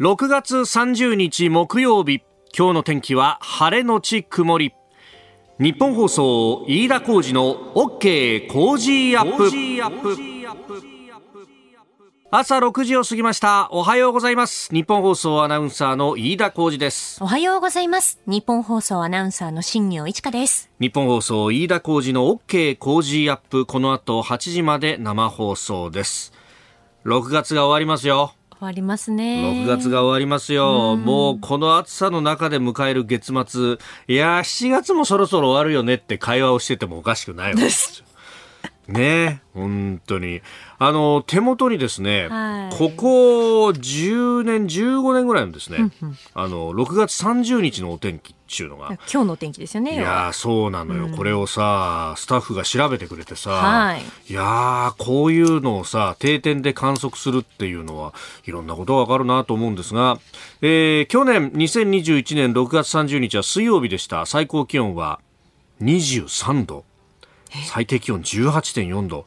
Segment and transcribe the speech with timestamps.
[0.00, 2.22] 6月30日木曜日
[2.56, 4.72] 今日の天気は晴れのち曇り。
[5.58, 9.50] 日本放送飯田浩二の OK 工事アップ。
[12.30, 13.68] 朝6時を過ぎました。
[13.70, 14.74] おはようございます。
[14.74, 17.22] 日本放送アナウンサーの飯田浩二です。
[17.22, 18.18] おはようございます。
[18.26, 20.70] 日本放送アナウンサーの新業一華です。
[20.80, 23.66] 日本放送飯田浩二の OK 工事アップ。
[23.66, 26.32] この後8時まで生放送です。
[27.04, 29.64] 6月が終わりますよ終わりますね。
[29.64, 30.96] 6月が終わりますよ。
[30.96, 33.78] もうこの暑さの中で迎える月末。
[34.06, 38.06] いやー、7月もそろそろ終わるよねって会話をしててもおかしくないわけですよ。
[38.86, 40.42] ね本当に。
[40.78, 45.90] あの、手元にですね、はいここ10年、15年ぐらいのですね、
[46.32, 49.94] あの、6月30日のお天気っていうのが、今日のお天気ですよね。
[49.94, 54.32] いやーそうなのよ、これをさスタッフが調べてくれてさ、はい。
[54.32, 58.12] やーこういうのをさ定点で観測するっていうのは
[58.44, 60.18] いろんなことがわかるなと思うんですが、
[60.60, 64.26] えー去年2021年6月30日は水曜日でした。
[64.26, 65.20] 最高気温は
[65.80, 66.84] 23度。
[67.66, 69.26] 最低気温18.4度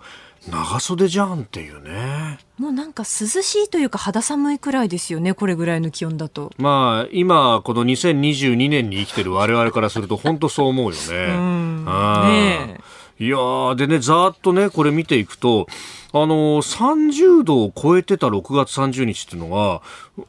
[0.50, 5.34] 長袖じゃんっていうねもうなんか涼しいというか肌寒いくらいですよね。
[5.34, 6.52] これぐらいの気温だと。
[6.58, 11.36] まあ今この2022年に生きてる我々からすると本当そう思うよね。
[11.38, 12.30] んあー
[12.68, 12.80] ね
[13.20, 15.68] いやーでねざーっとねこれ見ていくと
[16.14, 19.82] あのー30度を超えてた6月30日っていうのが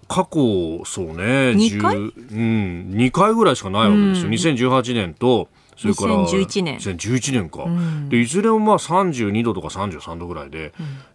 [0.09, 6.78] 過去そうね二回？10うん2回ぐらいしかないわけですよ、2018年とそれから2011年。
[6.78, 8.08] 2011年か、ん。
[8.08, 10.72] でいずれもまあ32度とか33度ぐらいで、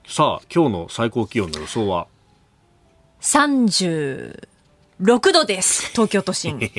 [0.08, 2.08] さあ今日の最高気温の予想は？
[3.20, 4.48] 三十
[5.00, 5.90] 六度です。
[5.92, 6.60] 東京都心。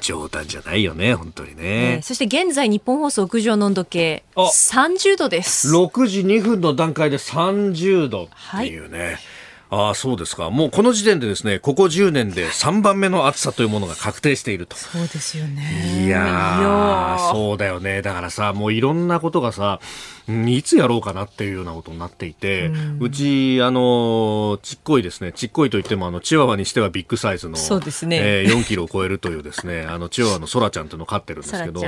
[0.00, 4.48] 冗談じゃないよね本当にえねー、そして現在日本放送屋上の温度計あ。
[4.52, 5.74] 三十度です。
[5.74, 8.28] 6時2分の段階で30度っ
[8.60, 9.16] ていうね。
[9.18, 9.39] あ
[9.70, 10.50] あ、そうですか。
[10.50, 14.76] もうこの時点でですね、ここ10年で3番目の暑さというものが確定していると。
[14.76, 16.04] そうですよね。
[16.04, 18.02] いやそうだよね。
[18.02, 19.80] だからさ、もういろんなことがさ、
[20.28, 22.70] うんいつやろうかなっていうようなことになっていて、
[23.00, 31.82] うち、あの、ちっこいですね、ちっこいといっても、あの、チワワにしてはビッグサイズの、そうですねえー4キロを超えるというですね、 あの、チワワのソラちゃんというのを飼ってるんですけど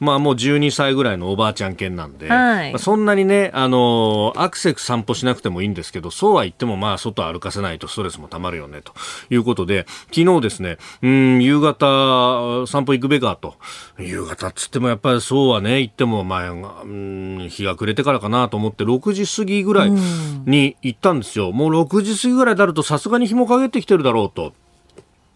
[0.00, 8.92] まあもう12歳ぐらいのおばあちゃん犬なんで、はいまあそんなにね、あの、アクセク散歩しなくてもいいんですけど、そうは言ってもまあ外歩かせないとストレスもたまるよね、と
[9.30, 13.54] いうことで、昨日ですね、うん、夕方散歩行くべかと。
[13.98, 21.52] 夕方っつってもやっぱりそうはね、行ってもまあ、うん、日が暮れてからかなと思って、6時過ぎぐらいに行ったんですよ。
[21.52, 24.52] もう6時過ぎぐらいになるとさすがに日も陰ってきてるだろうと。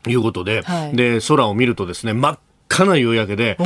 [0.08, 2.38] いうことで、はいで、空を見るとですね、真っ
[2.70, 3.56] 赤な夕焼けで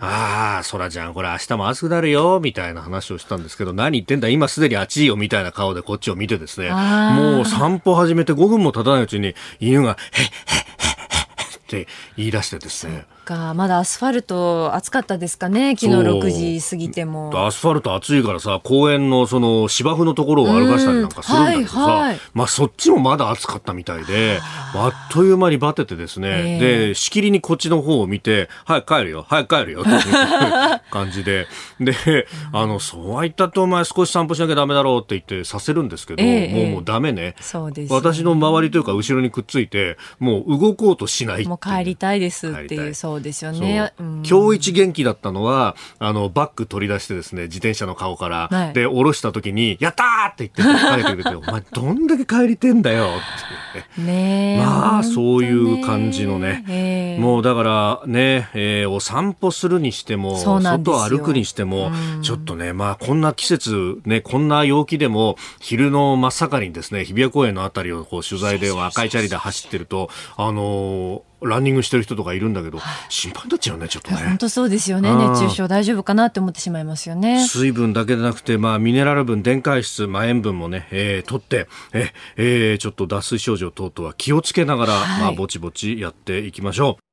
[0.00, 15.74] ああ、空ちゃん、これ明日も暑くなるよ、みたいな話をしたんですけど、何言ってんだ、今すでに暑いよ、みたいな顔でこっちを見てですね、もう散歩始めて5分も経たないうちに、犬が、へっへっへっへっって言い出してですね、かまだアスファルト暑かったですかね？
[15.76, 16.04] 昨日そう。
[16.04, 17.32] 六時過ぎても。
[17.46, 22.18] アスファルト暑いからさ、公園のその芝生のところを歩かしたりなんかするんだけどさ、うんはいはい。
[22.34, 24.38] まあそっちもまだ暑かったみたいで、
[24.74, 24.88] あ。
[24.88, 26.88] っという間にバテてですね、ええ。
[26.88, 31.46] で、しきりにこっちの方を見て、早く帰るよ、早く帰るよ、っていう感じで、
[31.80, 37.36] で、あの、そうは言ったってお前少し散歩しなきゃダメだろうって言ってさせるんですけど、ええもうもうダメね。
[37.40, 38.10] そうですよね。
[38.12, 42.90] 私の周りというか後ろにくっついて、もう動こうとしないもう帰りたいですっていい。
[42.90, 43.92] うそうですよね。
[43.98, 44.02] う。
[44.02, 44.22] ん。
[44.28, 48.72] 今日一元気だったのは、あの、バッグ取り出してですね、自転車の顔から、はい。
[48.72, 53.04] で、下ろした時に、やったーって言って、かけてくれて、 お前どんだけ帰りてんだよ。
[53.04, 54.06] ってね。
[54.06, 56.64] ねえまあ、そういう感じのね。
[56.68, 57.20] ええ。
[57.20, 61.90] もうだからね、えーお散歩するにしても、外歩くにしても、
[62.22, 72.78] ちょっとね、まあこんな季節、ね、こんな陽気でも、昼の真っ盛りにですね、日比谷公園のあたりをこう取材で赤いチャリで走ってると、あのーランニングしてる人とかいるんだけど、
[73.08, 74.16] 心配になっちゃうね、ちょっとね。
[74.16, 87.03] 本当そうですよねうん熱中症大丈夫かなって思ってしまいますよね水分だけでなくて、まあ、ミネラル分、電解質、まあ、塩分もね、えー、取って、ええーちょっと脱水症状等々は気をつけながら、はいまあ、ぼちぼちやっていきましょう。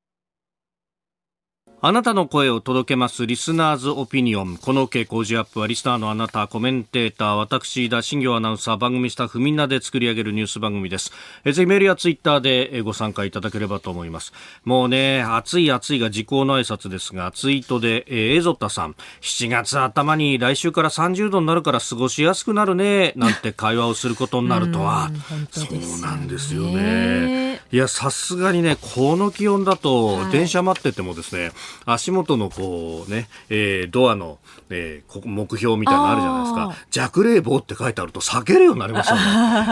[1.83, 4.57] あなたの声を届けますリスナーズオピニオン。
[4.57, 11.11] この傾向ジアップはリスナーのあなた、コメンテーター、私、田新行アナウンサー、番組スタッフみんなで作り上げるニュース番組です。
[11.43, 14.31] えーぜひメールやツイッターでえーご参加いただければと思います。
[14.63, 25.19] もうね、暑い暑いが時効の挨拶ですが、ツイートで、えーエゾッタさん、7月頭に来週から30度になるから過ごしやすくなるね、なんて会話をすることになるとは うね
[25.49, 25.65] そ
[25.97, 27.59] うなんですよね。
[27.71, 31.51] いや、さすがにね、この気温だと、電車待っててもですね、
[31.85, 34.39] 足元のこうね、えー、ドアの、
[34.69, 36.87] えー、目標みたいなのあるじゃないですか。
[36.91, 39.15] 弱冷房って書いてあると避けるようになりますよ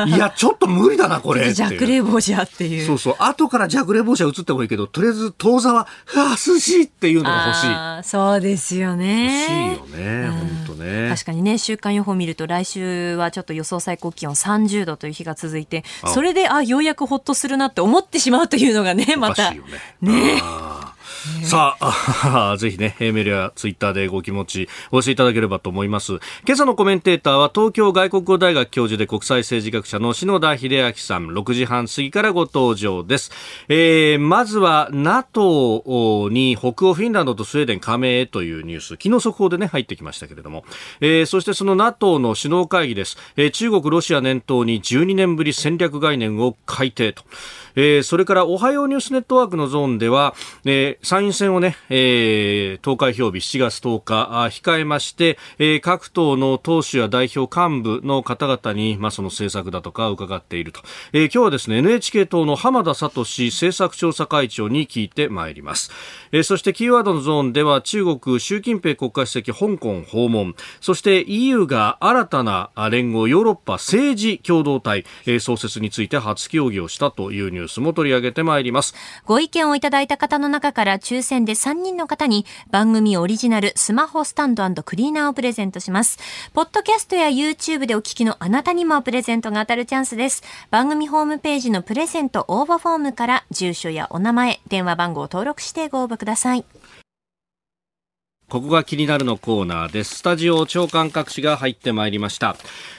[0.05, 0.11] ね。
[0.15, 1.53] いや、ちょっと無理だな、これ。
[1.53, 2.85] 弱冷房じゃっていう。
[2.85, 3.15] そうそう。
[3.19, 7.67] 後から弱冷房車映ってもいいけど、とりあえず当座は、うわ、涼しいっていうのが欲しい。
[7.67, 9.73] あそうですよね。
[9.75, 11.09] 欲しいよね、本当ね。
[11.09, 19.51] 確かにね、週間予報見ると来週はちょっと予想最高気温30度という日が続いて、それで、あ、ようやくほっとするなって思ってしまうというのがね、また。
[19.51, 19.59] ね。
[20.01, 20.41] ね
[21.43, 26.13] さあ、 ぜひね、メールやツイッターでご気持ちお寄せいただければと思います。
[26.45, 33.31] 今朝のコメンテーターは東京外国語大学教授で国際政治学者の篠田秀明さん、6時半過ぎからご登場です。
[33.67, 40.63] えー、まずは NATO に北欧フィンランドとスウェーデン加盟へというニュース、昨日速報でね、入ってきましたけれども、
[41.01, 43.17] えー、そしてその NATO の首脳会議です。
[43.35, 47.23] えー、中国、ロシア念頭に12年ぶり戦略概念を改定と。
[47.75, 50.35] えー、それからおはようニュースネットワークのゾーンでは、
[50.65, 65.89] えー、参院選をね、えー、投開票日7月10日控えまして、えー、各党の党首や代表幹部の方々に、まあ、その政策だとか伺っていると、えー、今日はですね NHK 党の浜田聡政策調査会長に聞いてまいります、
[66.31, 70.53] えー、そしてキーワードのゾーンでは中国習近平国家主席香港訪問。
[70.79, 78.93] そして EU が新たな連合ヨーロッパ政治共同体、えー、創設について初協議をしたというニューススも取り上げてまいります。
[79.25, 86.19] ご意見をいただいた方の中から抽選で3人の方に番組オリジナルスマホスタンドクリーナーをプレゼントします
[86.53, 96.65] ポッドキャストや YouTube でお聞きのあなたにもプレゼントが当たるチャンスです番組ホームページのプレゼント応募フォームから住所やお名前電話番号を登録してご応募ください
[98.49, 100.15] ここが気になるのコーナーです。
[100.15, 102.57] スタジオ長官各紙が入ってまいりました。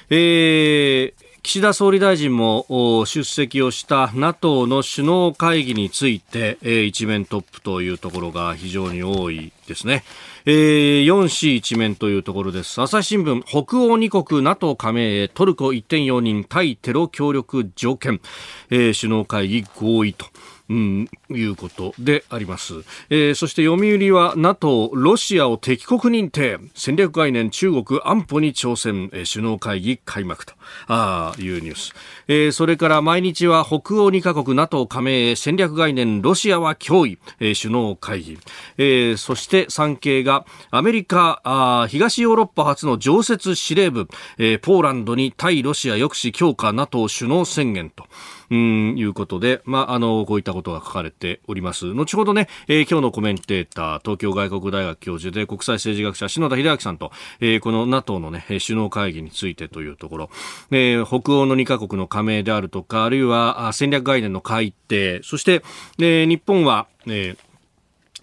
[0.09, 2.67] えー岸田総理大臣も
[3.07, 10.05] 出席をした NATO の首脳会議について、一面トップというところが非常に多いですね。
[10.45, 12.81] えー、4市一面というところです。
[12.81, 18.21] 朝日新聞、北欧2国 NATO 加盟へトルコ1.4人対テロ協力条件、
[18.69, 20.27] えー、首脳会議合意と。
[20.71, 22.85] うん、いうことであります。
[23.11, 30.55] えー、そして読売は NATO ロシアを敵国認定戦略概念中国安保に挑戦、えー、首脳会議開幕と。
[30.87, 31.93] あいうニュース、
[32.29, 38.39] えー、それから毎日は北欧2カ国 NATO 加盟戦略概念ロシアは脅威、えー、首脳会議、
[38.79, 44.09] えー、そして産経がアメリカあ東ヨーロッパ初の常設司令部、
[44.39, 48.07] えー、ポーランドに対ロシア抑止強化 NATO 首脳宣言と。
[48.51, 51.93] うん、いうことで、まあ、あの、こういったことが書かれております。
[51.95, 60.31] 後ほどね、えー、今日のコメンテーター、東京外国大学教授で国際政治学者、篠田秀明さんと、えー、この NATO のね、首脳会議についてというところ、
[60.73, 65.63] えー、北欧の2カ国の加盟であるとか、あるいは戦略概念の改定、そして、
[65.99, 67.50] えー、日本は、えー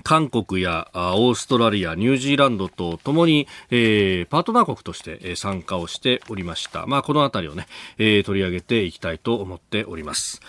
[0.04, 6.86] 韓国やオーストラリア、ニュージーランドとともに、えー、パートナー国として参加をしておりました。
[6.86, 7.68] まあ、このあたりをね、
[7.98, 10.42] えー、取り上げていきたいと思っております。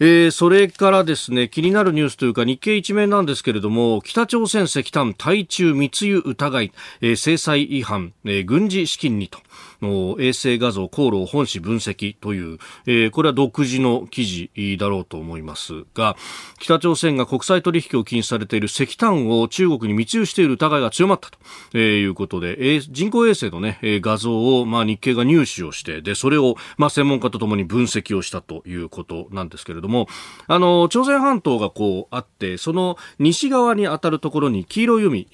[0.00, 6.72] えー、それからですね、気になるニュースというか日経一面なんですけれども、北朝鮮石炭対中密輸疑い、
[7.02, 9.38] えー、制裁違反、えー、軍事資金にと。
[9.82, 16.16] の衛星画像、航路を本誌分析という、えー、これは独自の記事だろうと思いますが、
[16.58, 21.38] 北朝鮮が国際取引を禁止されている石炭を中国に密輸している疑いが強まったと、
[21.74, 30.08] え、いうことで、えー、人工衛星のね、画像を、まあ、日経が入手をして、で、それを、まあ、専門家とともに分析をしたということなんですけれども、
[30.46, 35.26] あの、朝鮮半島がこうあって、その西側に当たるところに黄色い海、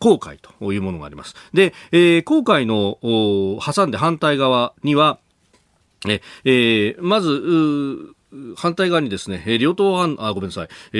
[0.00, 1.34] 黄海というものがあります。
[1.52, 2.98] で、えー、黄海の
[3.60, 5.18] 挟んで反対側には、
[6.08, 8.14] ええー、まず、
[8.56, 10.98] 反対側にですね、両党半、あ、ごめんなさい、え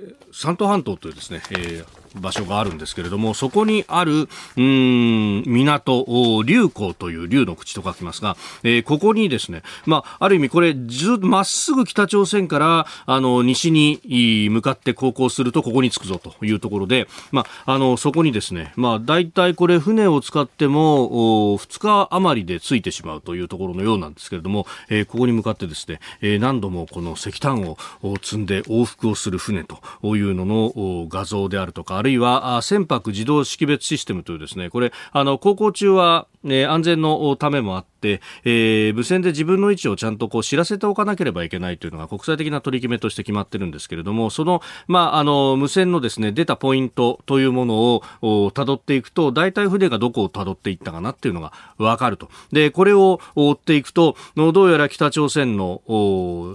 [0.00, 1.86] ー、三島半島というですね、えー、
[2.20, 27.76] 場所があるんですけれども、そこにある、うん、港、竜港という竜の口と書きますが、えー、ここにですね、まあ、ある意味これ、ずっとまっすぐ北朝鮮から、あの、西に向かって航行すると、ここに着くぞというところで、まあ、あの、そこにですね、まあ、大体これ、船を使っても、お2日余りで着いてしまうというところのようなんですけれども、えー、ここに向かってですね、えー、何度もこの石炭を
[28.22, 29.78] 積んで往復をする船と
[30.16, 52.28] いうのの画像であるとか、るいは船舶自動識別システムというですね、これ、あの、航行中は、えー、安全のためもあって、えー、無線で自分の位置をちゃんとこう知らせておかなければいけないというのが国際的な取り決めとして決まってるんですけれども、その、まあ、あの、無線のですね、出たポイントというものを辿っていくと、大体船がどこを辿っていったかなっていうのがわかると。
[52.52, 55.82] で、これを追っていくと、どうやら北朝鮮の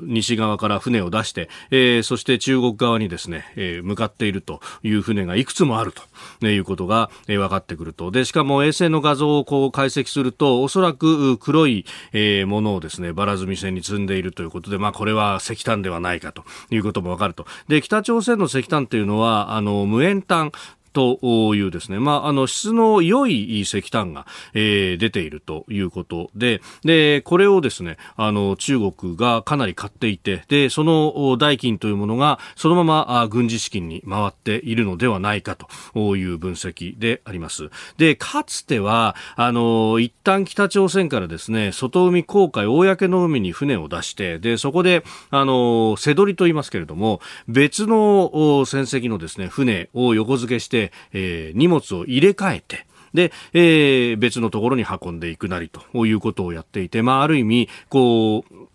[0.03, 5.93] 西側から船を出して、えー、そして中国側にですね、えー、向かっているという船がいくつもある
[6.39, 8.11] ということが、えー、分かってくると。
[8.11, 17.45] で、しかも衛星の画像をこう解析すると、おそらく黒い、えー、ものをですね、バラ積み線に積んでいるということで、まあこれは石炭ではないかということもわかると。
[17.67, 20.51] で、北朝鮮の石炭というのは、あの、無塩炭
[20.93, 37.69] というですね、まあ、あの、質の良い石炭が、えー、出ているということで、で、これをですね、あの、中国がかなり買っていて、で、その代金というものが、そのまま軍事資金に回っているのではないかという分析であります。
[37.97, 50.80] で、かつては、あの、一旦北朝鮮からですね、外海航海、公の海に船を出して、で、そこで、あの、瀬取りと言いますけれども、別の船籍のですね、船を横付けして、
[51.13, 58.67] えー、荷物を入れ替えて、で、えー、別のところに運んでいくなりということをやっていて、まあ、ある意味、こう、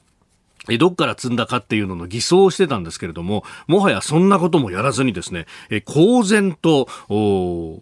[0.78, 6.88] どっから積んだかっていうのの偽装をしてたんですけれども、もはやそんなこともやらずにですね、え、公然と、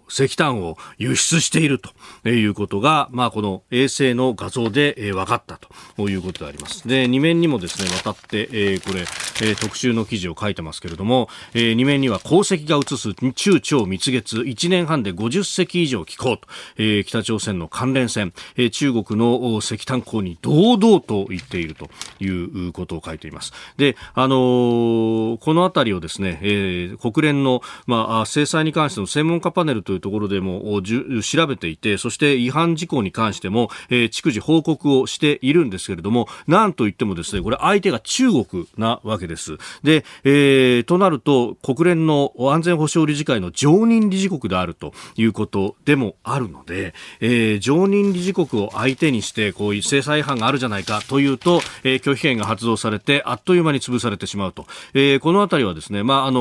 [0.09, 5.59] 石炭を輸出しているということが、まあ、この衛星の画像で、え、分かった
[5.97, 6.87] ということであります。
[6.87, 9.05] で、2面にもですね、渡って、え、これ、
[9.43, 21.88] え、特集の記事を書いてますけれども、え、2面には鉱石が映す中朝蜜月、1年半で50隻以上寄港と、え、北朝鮮の関連船、え、中国の石炭鉱に堂々と言っていると
[22.21, 23.52] いうことを書いています。
[23.78, 30.83] で、あのー、このあたりをですね、えー、国連の、まあ、制裁に関しての専門家パネルというところでも
[31.23, 39.57] 調べていて、そして違反事項に関しても、えー、逐次報告をしているんですけれども、なんといってもですね、これ相手が中国なわけです。
[39.83, 54.66] で、えー、となると、国連の安全保障理事会の常任理事国であるということでもあるので、えー、常任理事国を相手にして、こういう制裁違反があるじゃないかというと、えー、拒否権が発発動されて、あっという間に潰されてしまうと。
[54.94, 56.40] えー、このあたりはですね、まあ、あの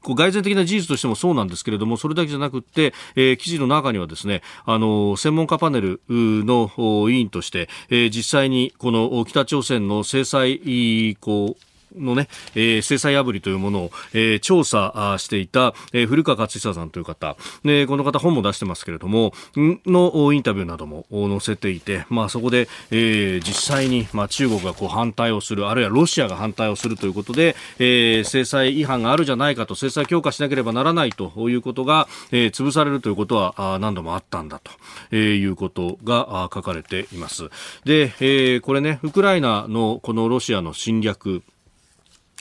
[0.00, 6.70] こう外然的な事実としてもそうなんですけれども、それだけじゃなくって、えー、記事の中にはですね、あの、専門家パネルの
[7.10, 34.70] 委員として、えー、実際にこの北朝鮮の制裁、こう、のね、えー、制裁破りというものを、えー、調査していた、えー、古川勝久さんという方、ね、この方本も出してますけれども、のインタビューなども載せていて、まあそこで、えー、実際に、まあ中国がこう反対をする、あるいはロシアが反対をするということで、えー、制裁違反があるじゃないかと、制裁強化しなければならないということが、えー、潰されるということは何度もあったんだと、
[35.10, 37.50] えー、いうことが書かれています。
[37.84, 41.42] で、えー、これね、ウクライナのこのロシアの侵略、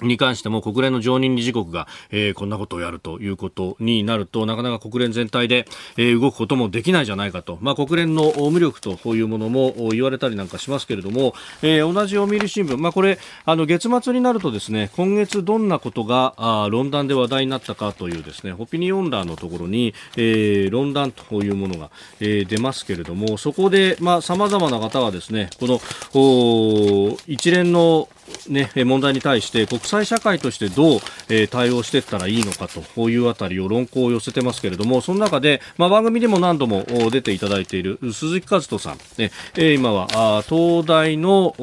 [0.02, 5.66] に関しても国連の常任理事国が、えー、こんなことをやるということになるとなかなか国連全体で、
[5.98, 28.08] えー、動くこともできないじゃないかと、まあ、国連の無力というものも言われたりなんかしますけれども、えー、同じ読売新聞、まあ、これあの月末になるとですね今月どんなことがあ論壇で話題になったかというですねオピニオン欄のところに、えー、論壇というものが、えー、出ますけれどもそこでさまざ、まな方はですねこの一連の
[28.50, 41.54] ね、問題に対して国際社会としてどう、えー、対応していったらいいのかというあたりを論考を寄せてますけれどもその中で、まあ、番組でも何度も出ていただいている鈴木和人さん、ねえー、今はあ東大の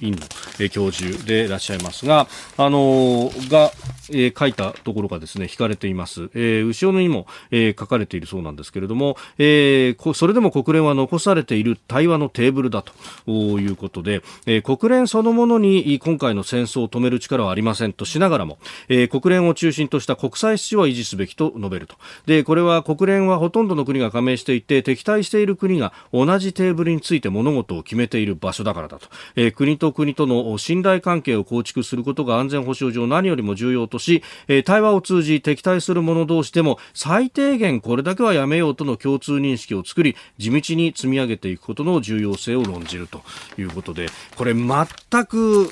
[0.00, 0.18] 院の、
[0.58, 3.72] えー、教授でいらっしゃいますが、あのー、が、
[4.10, 21.96] えー、書いたところがですね引かれています、えー、後ろにも、えー、書かれているそうなんですけれども、えー、それでも国連は残されている対話のテーブルだということで、えー、国連そのものに今回の戦争を止める力はありませんとしながらも、えー、国連を中心とした国際秩序は維持すべきと述べると。
[22.26, 29.08] で、これは国連はほとんどの国が加盟していて、敵対している国が同じテーブルについて物事を決めている場所だからだと。
[29.36, 43.22] えー、国と国との信頼関係を構築することが安全保障上何よりも重要とし、えー、対話を通じ敵対する者同士でも最低限これだけはやめようとの共通認識を作り、地道に積み上げていくことの重要性を論じると
[43.58, 44.86] いうことで、これ全
[45.26, 45.70] く、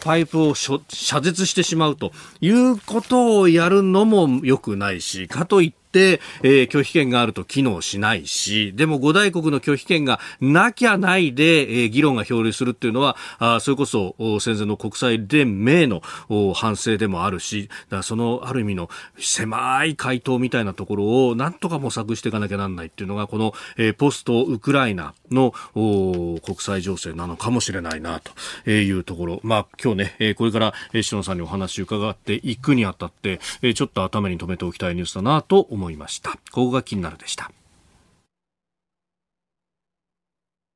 [0.00, 0.80] パイプを遮
[1.20, 16.02] 絶してしまうということをやるのも良くないし、かといって、えー、拒否権があると機能しないし、でも五大国の拒否権がなきゃないで、えー、議論が漂流するっていうのは、あそれこそ戦前の国際連盟の
[16.54, 28.20] 反省でもあるし、だそのある意味の狭い回答みたいなところをなんとか模索していかなきゃなんないっていうのが、この、えー、ポストウクライナの国際情勢なのかもしれないな
[28.64, 29.40] というところ。
[29.42, 33.40] まあ今日ね、これから篠野さんにお話伺っていくにあたって、
[33.74, 35.77] ちょっと頭に留めておきたいニュースだなと思います
[36.08, 36.32] した。
[36.50, 37.50] ここが気になるでした。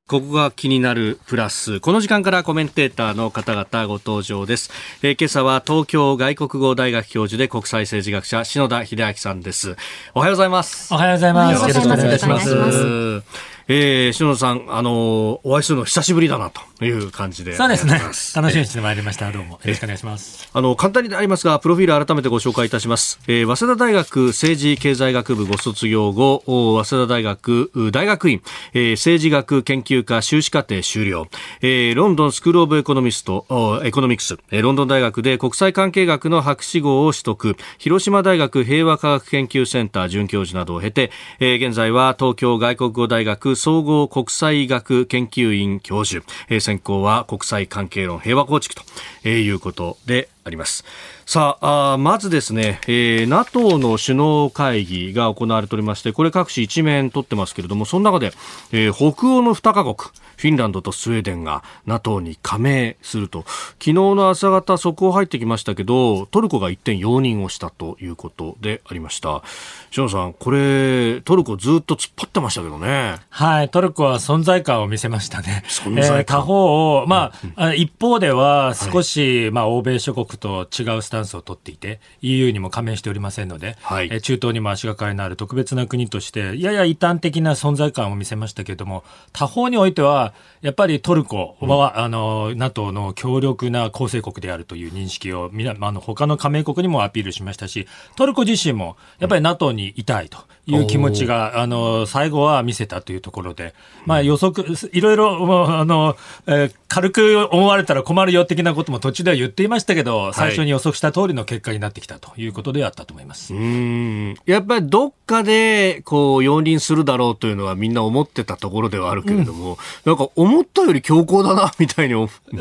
[0.09, 1.81] ここが気になるプラス。
[1.81, 4.71] この時間からコメンテーターの方々ご登場です。
[5.03, 9.77] えー、今朝は東京外国語大学教授で国際政治学者、篠田秀明さんです。
[10.15, 10.93] おはようございます。
[10.93, 11.63] おはようございます。
[11.63, 13.52] よろしくお願いします。
[13.69, 17.55] えー、篠野さん、あのお会いするの久しぶりだなという感じで。
[17.55, 17.95] そうですね。
[17.95, 19.31] 楽しみにしてまいりました。
[19.31, 19.53] どうも。
[19.53, 20.49] よろしくお願いします。
[20.53, 23.21] あの、簡単になりますが、プロフィール改めてご紹介いたします。
[23.29, 28.43] えー、早稲田大学政治経済学部ご卒業後、早稲田大学大学院、
[28.75, 31.29] えー、政治学研究科修士課程修了、
[31.61, 33.47] えー、ロンドンスクールオブエコノミスト、
[33.85, 50.85] エコノミクス、えー、ロンドン大学で国際関係学の博士号を取得、広島大学平和科学研究センター准教授などを経て、えー、現在は東京外国語大学総合国際学研究院教授、えー、専攻は国際関係論平和構築ということであります。
[51.25, 58.33] さあまずですね、えー、NATO の首脳会議が行われておりまして、これ各紙一面取ってますけれども、その中で、
[58.73, 63.45] えー、北欧の2カ国、フィンランドとスウェーデンが NATO に加盟すると。
[63.75, 69.43] 昨日の朝方速報入ってきましたけど、トルコが一点容認をしたということでありました。
[69.91, 73.17] 篠さん、これ、トルコずっと突っ張ってましたけどね。
[73.31, 75.63] はい、トルコは存在感を見せましたね。
[75.69, 76.19] 存在感。
[76.19, 103.75] えー、他方を、まあ、うん、一方では少し、はい、まあ、欧米諸国と違うスタンスを取っていて、EU にも加盟しておりませんので、はい、え中東にも足がかりのある特別な国として、やや異端的な存在感を見せましたけれども、他方においては、やっぱりトルコは、うん、あの NATO の強力な構成国であるという認識をあの他の加盟国にもアピールしましたしトルコ自身もやっぱり NATO にいたいという気持ちが、あの最後は見せたというところで、
[104.07, 114.35] まあ、予測いろいろあの、えー、軽く思われたら困るよ的なことも途中では言っていましたけど最初に予測した通りの結果になってきたということであったと思います、はい、うん。
[114.47, 122.15] やっぱりどっかでこう容認するだろうというのはみんな思ってたところではあるけれども、うん、なんか思ったより強硬だなみたいに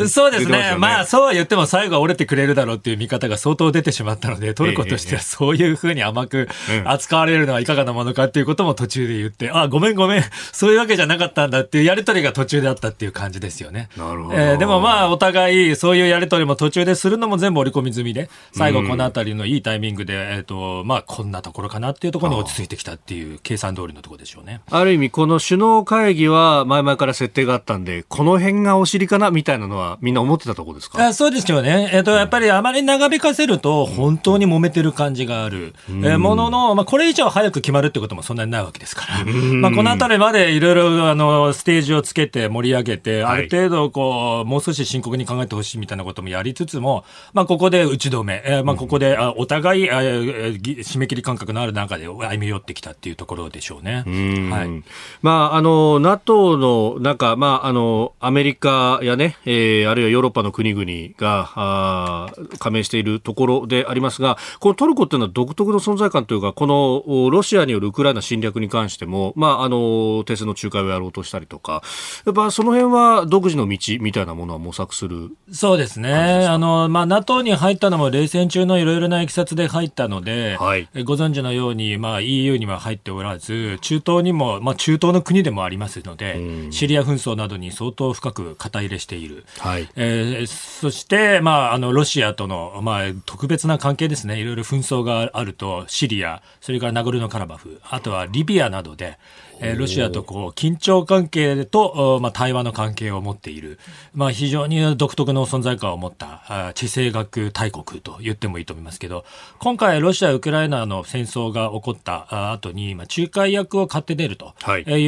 [0.07, 6.47] そうですね、まあそうは言っても最後は折れてくれるだろうっていう見方が相当出てしまったのでトルコとしてはそういうふうに甘く
[6.85, 13.89] 扱われるのはいかがなものかっていうことも途中で言って、あ、ごめんごめん、そういうわけじゃなかったんだっていうやりとりが途中であったっていう感じですよね。
[13.97, 14.35] なるほど。
[14.35, 24.61] えー、でもまあ、お互い、そういうやりとりも途中でするのも全部織り込み済みで、最後このあたりのいいタイミングで、えっ、ー、と、まあ、こんなところかなっていうところに落ち着いてきたっていう計算通りのところでしょうね。
[24.69, 31.05] ある意味、この首脳会議は前々から設定があったんで、この辺がお尻かなみたいなのはみんな思ってたところですか？
[31.05, 31.89] あそうですよね。
[31.93, 35.73] えっ、ー、と、やっぱりあまり長引かせると、本当に揉めてる感じがある。
[35.89, 39.25] うん、えー、ものの、まあ、これ以上早く決まるってこともそんなにないわけですから。
[39.25, 54.03] まあ、このあたりまでいろいろあのステージをつけて盛り上げて、ある程度こう、もう少し深刻に考えてほしいみたいなこともやりつつも、まあ、ここで打ち止め、えー、まあ、ここで、あお互い、あ締め切り感覚のある中で歩み寄ってきたっていうところでしょうね。
[54.49, 54.83] はい。
[55.21, 71.81] まあ、あの、NATO の中、まあ、あの、アメリカやね、えー、あるいはヨーロッパの国々が、あ加盟しているところでありますが、このトルコっていうのは独特の存在感というか、このロシアによるウクライナ侵略に関しても、まあ、あの、停戦の仲介をやろうとしたりとか、
[72.25, 76.13] やっぱその辺は独自の道みたいなものは模索するそうですね。
[76.13, 89.45] あの、まあ、NATO に入ったのも冷戦中のいろいろな経緯で入ったので、はい、ご存知のように、まあ、EU には入っておらず、中東にも、まあ、中東の国でもありますので、シリア紛争などに相当深く肩入れしている。
[89.59, 94.39] はい、えー、そして、まあ、あの、ロシアとの、まあ、特別な関係ですね。
[94.39, 99.17] いろいろ紛争があると、シリア、それからナゴルノカラバフ、あとはリビアなどで、
[99.61, 103.79] えー、ロシアとこう緊張関係と、まあ、対話の関係を持っている、
[104.13, 109.23] まあ、非常に独特の存在感を持った地政学大国と言ってもいいと思いますけど
[109.59, 114.47] 今回、ロシア、ウクライナの戦争が起こった後に、まあ、仲介役を買って出るとい。
[114.49, 115.07] う、はい、え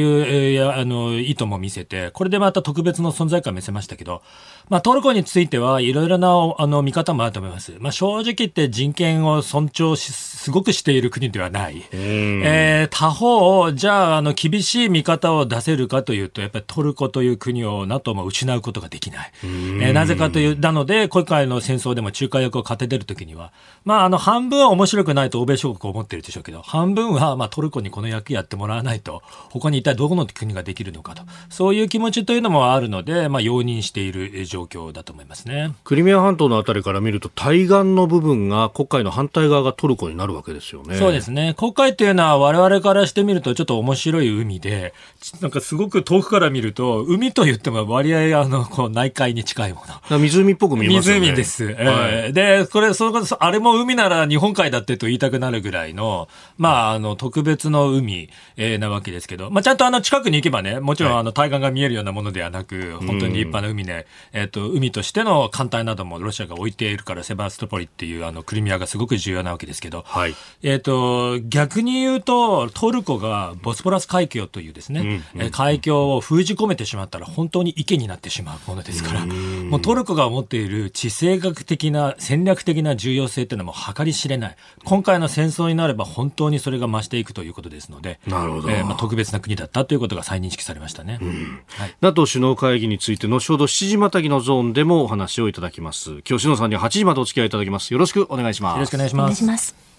[0.60, 4.22] ー、あの意図も見せてこれでまた特別の存在感を見せましたけど、
[4.68, 7.74] まあ、トルコについてはいろいろなあの見方もあると思います。
[7.78, 10.12] まあ、正直言って人権を尊重し
[10.44, 11.86] すごくしている国ではない。
[11.92, 19.32] えー、他方、じゃあ、あの、厳しい見方を出せるかというと、やっぱりトルコという国を NATO も失うことができない。
[19.42, 23.52] えー、なぜかという、なので、今回の戦争でも仲介役を勝ててるときには、
[23.84, 35.74] まあ、あの、半分は面白くないと欧米諸国思ってるでしょうけど、半分は、まあ、トルコにこの役やってもらわないと、他に一体どこの国ができるのかと、そういう気持ちというのもあるので、まあ、容認している状況だと思いますね。
[35.84, 40.96] クリミア半島のあたりから見ると、対岸の部分が黒海の反対側がトルコになるわけですよね。
[40.96, 41.54] そうですね。
[41.58, 44.94] 黒海っていうのは我々からしてみるとちょっと面白い海で、
[45.40, 50.18] なんかすごく遠くから見ると、海と言っても割合あの、こう内海に近いもの。
[50.18, 51.20] 湖っぽく見えますね。
[51.20, 51.64] 湖です。
[51.64, 84.56] はい、えー、で、これ、そのあれも海なら日本海だってと言いたくなるぐらいの、まあ、あの、特別の海、えー、なわけですけど、まあ、ちゃんとあの、近くに行けばね、もちろんあの、対岸が見えるようなものではなく、本当に立派な海で、えっ、ー、と、海としての艦隊などもロシアが置いているから、セバストポリっていうあの、クリミアがすごく重要なわけですけど、はい、えっ、と、逆に言うと、トルコがボスポラス海峡というですね、うんうん、海峡を封じ込めてしまったら本当に池になってしまうものですから、もうトルコが持っている地政学的な戦略的な重要性というのも計り知れない。
[84.84, 88.70] 今回の戦争になれば本当にそれが増していくということですので、なるほど。
[88.70, 91.18] えー、まあ、特別な国だったということが再認識されましたね。
[91.20, 96.22] うん、はい、NATO 首脳会議について後ほど7時またぎのゾーンでもお話をいただきます。
[96.28, 97.92] 今日篠田さんには8時までお付き合いいただきます。
[97.92, 98.74] よろしくお願いします。
[98.74, 99.94] よろしくお願いします。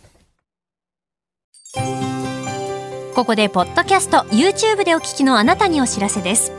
[3.15, 6.51] ここでポッドキャスト YouTube でお聞きのあなたにお知らせです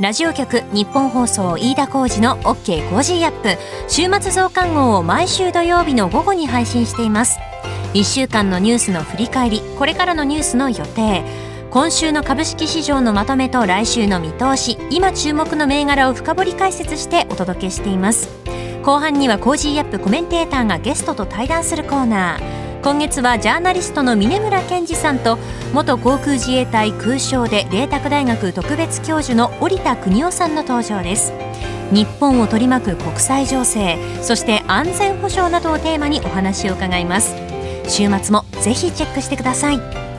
[0.00, 3.56] ラジオ局ニッポン放送飯田浩司の OK Cozy up
[3.88, 7.38] 週末増刊号を毎週土曜日の午後に配信しています
[7.94, 11.22] 1週間のニュースの振り返りこれからのニュースの予定
[11.70, 18.28] 今週の株式市場のまとめと来週の見通し今注目の銘柄を深掘り解説してお届けしています。
[18.82, 22.82] 後半には Cozy up コメンテーターがゲストと対談するコーナー。
[22.82, 25.38] 今月はジャーナリストの峯村健司さんと
[25.72, 31.32] 元航空自衛隊空将で麗澤大学特別教授の織田邦男さんの登場です。
[31.92, 37.36] 日本を取り巻く国際情勢そして安全保障などをテーマにお話を伺います。
[37.86, 40.09] 週末もぜひチェックしてください。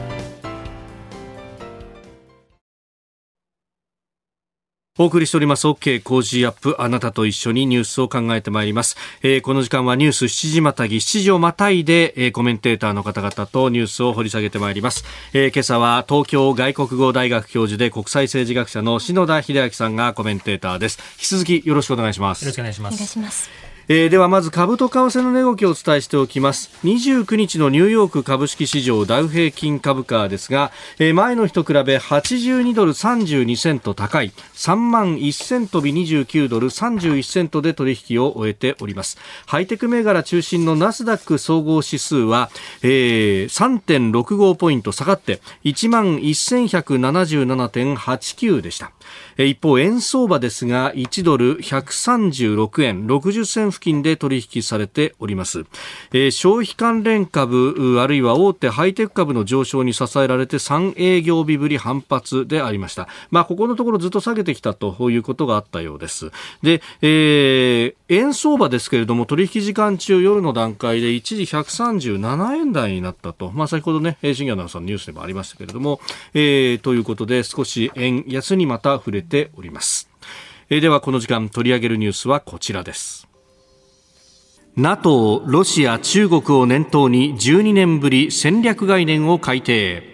[5.01, 5.67] お送りしております。
[5.67, 20.99] OK 工事アップあなたと一緒にニュースを考えてまいります、えー、この時間はニュース7時またぎ7時をまたいで、えー、コメンテーターの方々とニュースを掘り下げてまいります、えー、今朝は東京外国語大学教授で国際政治学者の篠田秀明さんがコメンテーターです。
[21.13, 22.43] 引き続きよろしくお願いします。
[22.43, 23.70] よろしくお願いしますお願いします。
[23.87, 26.69] えー、ではまず株と為替の値動きをお伝えしておきます。
[26.83, 34.31] 29日のニューヨーク株式市場ダウ平均株価ですが、えー、前の日と比べ82ドル32セント高い。
[34.55, 39.17] 3万1000飛び29ドル31セントで取引を終えております。
[39.45, 42.49] ハイテク銘柄中心のナスダック総合指数は、
[42.83, 48.91] えー、3.65ポイント下がって1万1177.89でした。
[49.45, 55.65] 一方、円相場ですが、1ドル136円60銭付近で取引されております
[56.13, 56.31] え。
[56.31, 63.07] 消費関連株、あるいは大手ハイテク株の上昇に支えられて3営業日ぶり反発でありました。
[63.29, 66.31] まあ、ここのところずっと下げてきたということがあったようです。
[66.63, 73.51] で、えー、円相場ですけれども、取引時間中夜の段階で一時137円台になったと。
[73.51, 75.99] まあ、先ほどね、深夜のさんのニュースでもありましたけれども、
[76.33, 80.09] えー、ということで少し円安にまた触れております。
[80.69, 83.27] え、ではこの時間取り上げるニュースはこちらです。
[84.75, 90.11] NATO、ロシア、中国を念頭に12年ぶり戦略概念を改定。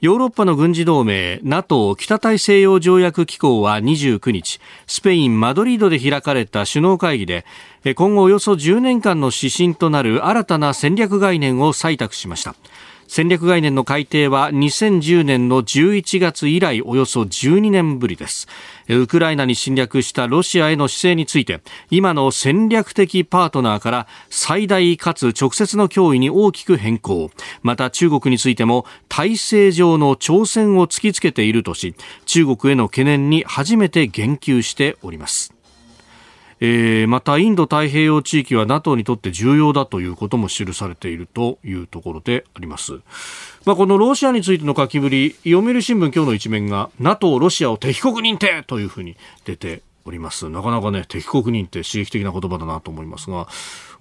[0.00, 7.44] ヨーロッパの軍事同盟 NATO 北大西洋条約機構は29日スペイン・マドリードで開かれた首脳会議で
[7.94, 12.54] 今後およそ10年間の指針となる新たな戦略概念を採択しました
[13.12, 18.46] 戦略概念の改定は2010年の11月以来およそ12年ぶりです。
[18.88, 27.32] ウクライナに侵略したロシアへの姿勢について今の戦略的パートナーから最大かつ直接の脅威に大きく変更。
[27.62, 31.96] また中国についても体制上の挑戦を突きつけているとし
[32.26, 35.59] 中国への懸念に初めて言及しております。
[36.60, 43.00] えー、またインド太平洋地域は NATO にとって重要だということも記されているというところであります。
[43.64, 50.48] まあ、このロシアについての書きぶり、読売新聞今日の一面が NATO ロシアを敵国認定というふうに出ております。
[50.48, 53.48] なかなかね、敵国認定刺激的な言葉だなと思いますが、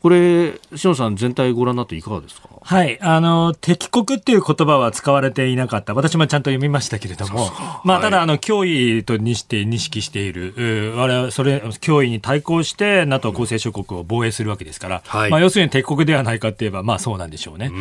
[0.01, 2.47] これ、しのさん、全体ご覧になっていかがですか？
[2.61, 2.97] はい。
[3.01, 5.93] あの、敵国っていう言葉は使われていなかった。
[5.93, 7.49] 私もちゃんと読みましたけれども、
[7.83, 8.65] まあ、ただ、あの、脅
[8.99, 17.67] 威とにして認識している、我々、それ、脅威に対抗して、NATO 構成諸国を防衛するわけですから、はい、まあ、要するに敵国ではないかって言えば、まあ、そうなんでしょうね。
[17.67, 17.71] う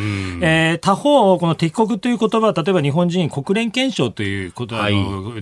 [0.42, 4.94] えー、他方、この敵国という言葉は、例えば日本人国連憲章ということ、はい、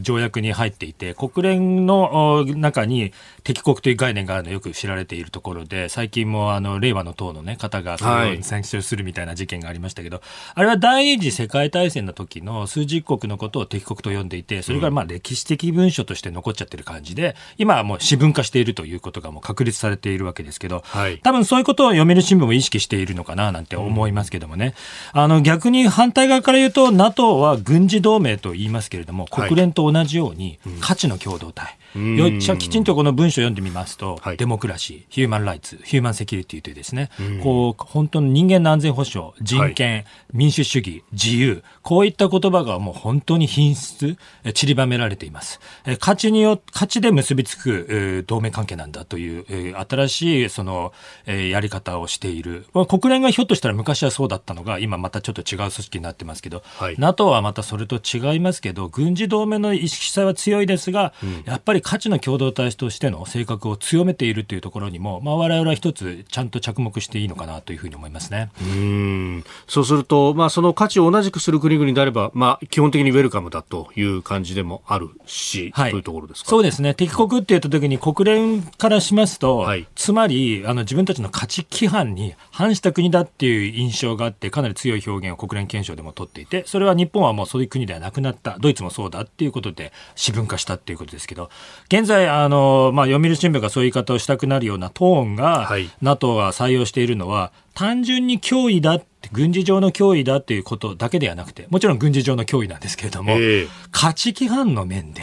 [0.03, 3.13] 条約に入っていて、国連の中に
[3.45, 10.25] 敵国という概念があるのよく知られているところで、最近もあの、令和の党のね、方がそれを選出するみたいな事件がありましたけど、はい、
[10.55, 24.75] あれは第二次世界大戦の時の数十国のことを敵国と呼んでいて、それがまあ歴史的文書として残っちゃってる感じで、今はもう私文化しているということがもう確立されているわけですけど、はい、多分そういうことを読める新聞も意識しているのかななんて思いますけどもね。
[25.15, 31.77] うん、あの、逆に反対側から言うと、NATO は軍事同盟と言いますけれども、国連と同じように価値の共同体。
[31.97, 37.11] よっちゃきちんとこの文章を読んでみますと、はい、デモクラシー、ヒューマンライツ、ヒューマンセキュリティというですね、
[37.43, 44.17] こう、本当の人間の安全保障、人権、はい、民主主義、自由、こういった言葉がもう本当に品質、
[44.55, 45.61] 散りばめられています。
[45.99, 50.93] 価値によ、価値で結びつく、同盟関係なんだという、新しいその、
[51.27, 52.67] やり方をしている。
[52.89, 68.51] 国連がひょっとしたら昔はそうだったのが、今またちょっと違う組織になってますけど、はい、NATO はまたそれと違いますけど、軍事同盟の意識さは強いですが、うん、やっぱり価値の共同体としての性格を強めているというところにも、まあ、我々は一つちゃんと着目していいのかなというふうに思いますね。
[68.61, 69.45] うん。
[69.69, 76.51] そうすると、まあ、その価値を同じくする国々であれば、まあ、基本的にウェルカムだという感じでもあるし、はい、というところですか。
[76.51, 76.93] そうですね。
[76.93, 91.49] 敵国って言った時に国連からしますと、はい、つまりあの自分たちの価値規範に反した国だっていう印象があって、かなり強い表現を国連憲章でも取っていて、それは日本はもうそういう国ではなくなった、ドイツもそうだっていうことで、私文化したっていうことですけど、
[91.89, 105.23] 現在在、あの、まあ、読売新聞がそういう言い方をしたくなるようなトーンが、はい、NATO が採用しているのは、単純に脅威だって、軍事上の脅威だっていうことだけではなくて、もちろん軍事上の脅威なんですけれども、えー、価値規範の面で、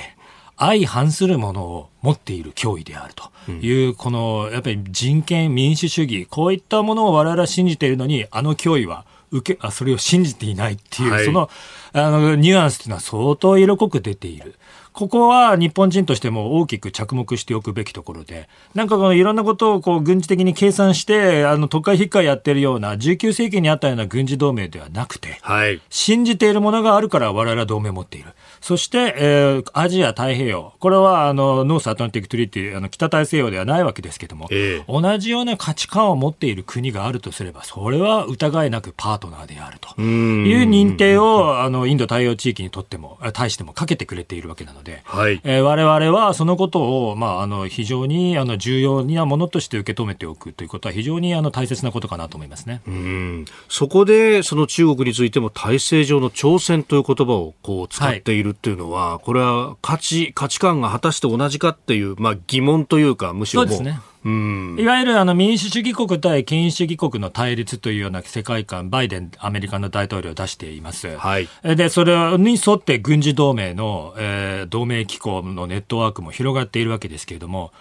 [0.55, 11.49] 相反するものを持っている脅威であるという、うん、このやっぱり人権、民主主義、こういったものを我々は信じているのに、あの脅威は受けあそれを信じていないっていう、はい、その
[11.93, 14.55] あのニュアンスというのは相当色濃く出ている。
[14.93, 28.29] ここは日本人としても大きく着目しておくべきところで、なんかこのいろんなことをこう軍事的に計算して、あの、特会かいやってるような、19世紀にあったような軍事同盟ではなくて、はい、信じているものがあるから我々は同盟を持っている。
[28.62, 30.73] そして、えー、アジア太平洋。
[30.79, 52.81] これは、あの、 North Atlantic Treaty、あの、北大西洋ではないわけですけども、えー、同じような価値観を持っている国があるとすれば、それは疑いなくパートナーであるという認定を、あの、インド太平洋地域にとっても、対してもかけてくれているわけなので、はい、えー、我々はそのことを、まあ、あの、非常に、あの、重要なものとして受け止めておくということは非常に、あの、大切なことかなと思いますね。
[52.87, 63.99] うんそこで、その中国についても体制上の挑戦という言葉をこう使っているっていうのは、はいこれは価値価値観が果たして同じかっていう、まあ、疑問というか、むしろそうですね。
[64.25, 71.17] うん、いわゆるあの民主主義国対権威主義国の対立というような世界観、バイデン、アメリカの大統領を出しています。
[71.17, 77.73] はい、で、それに沿って軍事同盟の、えー、同盟機構のネットワークも広がっているわけですけれども、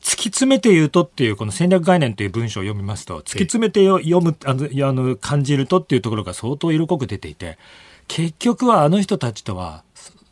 [0.00, 7.58] 突き詰めて言うとっていう、この戦略概念という文章を読みますと、突き詰めて読む、あの、あの感じるとっていうところが相当色濃く出ていて、
[8.08, 9.84] 結局はあの人たちとは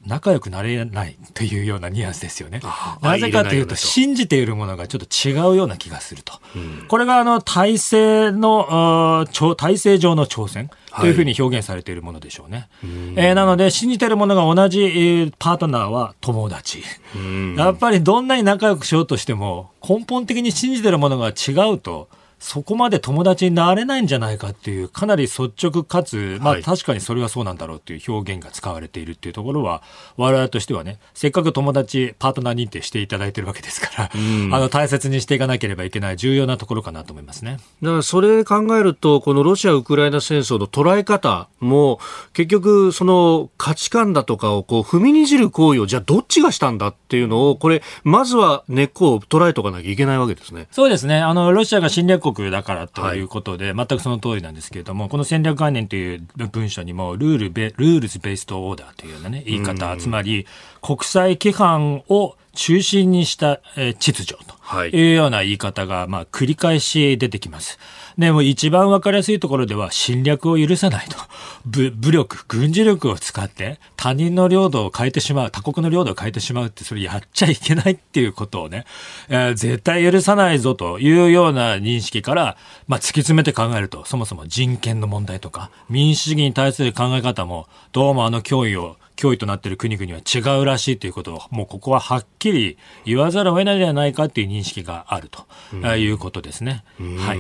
[0.09, 2.61] 仲良くなれないというようなニュアンスですよね。
[3.03, 6.33] なぜかというと、信じているものがちょっと違うような気がすると。
[6.57, 12.69] うん、これがあの体制の、体制上の挑戦というふうに表現されているものでしょうね。
[12.83, 16.83] はい、えー、なので、信じているものが同じ、えー、パートナーは友達。
[17.57, 29.83] やっぱりどんなに仲良くしようとしても、根本的に信じているものが違うと、そこまで友達になれないんじゃないかっていう、かなり率直かつ、まあ確かにそれはそうなんだろうっていう表現が使われているっていうところは、
[30.17, 37.59] 我々としてはね、せっかく友達、パートナー認定していただいてるわけですから、あの大切にしていかなければいけない重要なところかなと思いますね。
[37.83, 41.99] だからそれ考えると、このロシア・ウクライナ戦争の捉え方も、
[42.33, 50.69] 結局その価値観だとかをこう踏みにじる行為を、じゃあどっちがしたんだっていうのを、これ、まずは根っこを捉えとかなきゃいけないわけですね。
[50.71, 51.19] そうですね。
[51.19, 60.47] あの、ロシアが侵略国だからということで、はい、全くその通りなんですけれども、この戦略概念という文書にも、ルールベ、ルールズベーストオーダーというようなね、言い方、つまり、
[60.83, 67.79] 国際規範を中心にした、え秩序というような言い方が、まあ、繰り返し出てきます。
[68.19, 71.17] でも一番わかりやすいところでは侵略を許さないと。
[71.67, 78.87] 武武力、軍事力を使って他人の領土を変えてしまう、他国の領土を変えてしまうってそれやっちゃいけないっていうことをね、
[79.29, 82.57] えー、絶対許さないぞというような認識から、
[82.89, 95.45] まあ、突き詰めて考えると、そもそも人権の問題とか民主主義に対する考え方もどうもあの脅威を脅威となっている国々は違うらしいということを、もうここははっきり言わざるを得ないではないかという認識があると
[95.97, 96.85] いうことですね。
[97.19, 97.39] はい。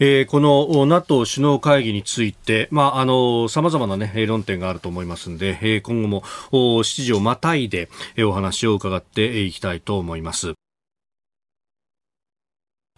[0.00, 10.54] えー、この NATO 首脳会議について、まあ、あの、様々なね、論点があると思いますんで、えー、今後も7時をまたいで、えー、お話を伺っていきたいと思います。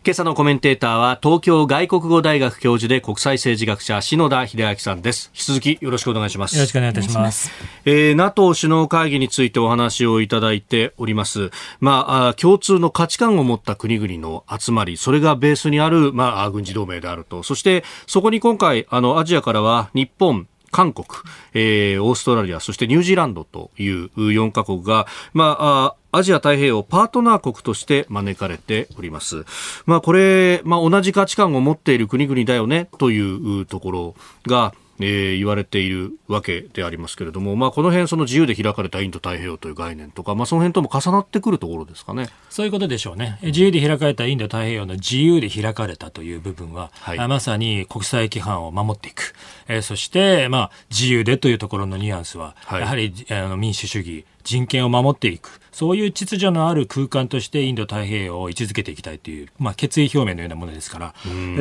[0.07, 5.31] 今朝のコメンテーターは東京外国語大学教授で国際政治学者篠田秀明さんです。
[5.33, 6.57] 引き続きよろしくお願いします。
[6.57, 7.51] よろしくお願いいたします。
[7.87, 11.51] えー、NATO 首脳会議についてお話をいただいております。
[11.81, 17.43] まあ共通の価値観を持った国々の集まりそれがベースにあるまあ軍事同盟であると。
[17.43, 21.07] そしてそこに今回あのアジアからは日本韓国、
[21.53, 29.45] えー、オーストラリア、そしてニュージーランドという4カ国が、まあ、アジア太平洋パートナー国として招かれております。
[29.87, 34.15] まあこれ、まあ同じ価値観を持っている国々だよねというところ
[34.49, 42.29] が、えー、言われているわけでありますけれども、まあ、この辺その自由で開かれたインド太平洋という概念とか、まあ、その辺とも重なってくるところですかね。
[42.51, 49.35] そういうことでしょうね、自由で開かれたインド太平洋の自由で開かれたという部分は、はい、まさに国際規範を守っていく、
[49.69, 61.15] えー、そして、まあ、自由でというところのニュアンスは、はい、やはりあの民主主義、人権を守っていく、そういう秩序のある空間としてインド太平洋を位置づけていきたいという、まあ、決意表明のようなものですから、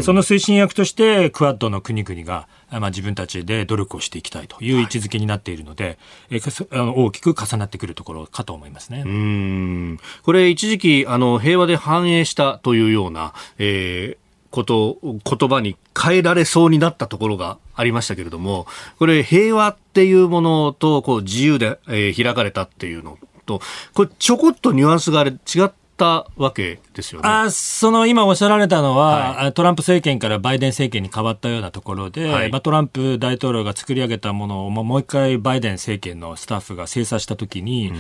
[0.04, 5.98] その推進役としてクアッドの国々が、まあ、自分たちで努力をしていきたいという位置づけになっているので、
[6.30, 6.42] はい、
[6.72, 9.04] え大きく重なってくるところかと思いますね。
[9.06, 10.00] うん。
[10.24, 14.23] これ一時期あの平和で繁栄したというような、えー
[14.54, 18.68] こと言葉に変えられそうになったところがありましたけれども、
[19.00, 23.62] これ平和っていうものとこう自由で、えー、開かれたっていうのと、
[23.96, 27.28] これちょこっとニュアンスがあれ違ったわけですよね。
[27.28, 37.96] あその今おっしゃられたのは、はい、トランプ政権からバイデン政権に変わったようなところで、はい、まあ、トランプ大統領が作り上げたものをもう一回バイデン政権のスタッフが精査したときに、うん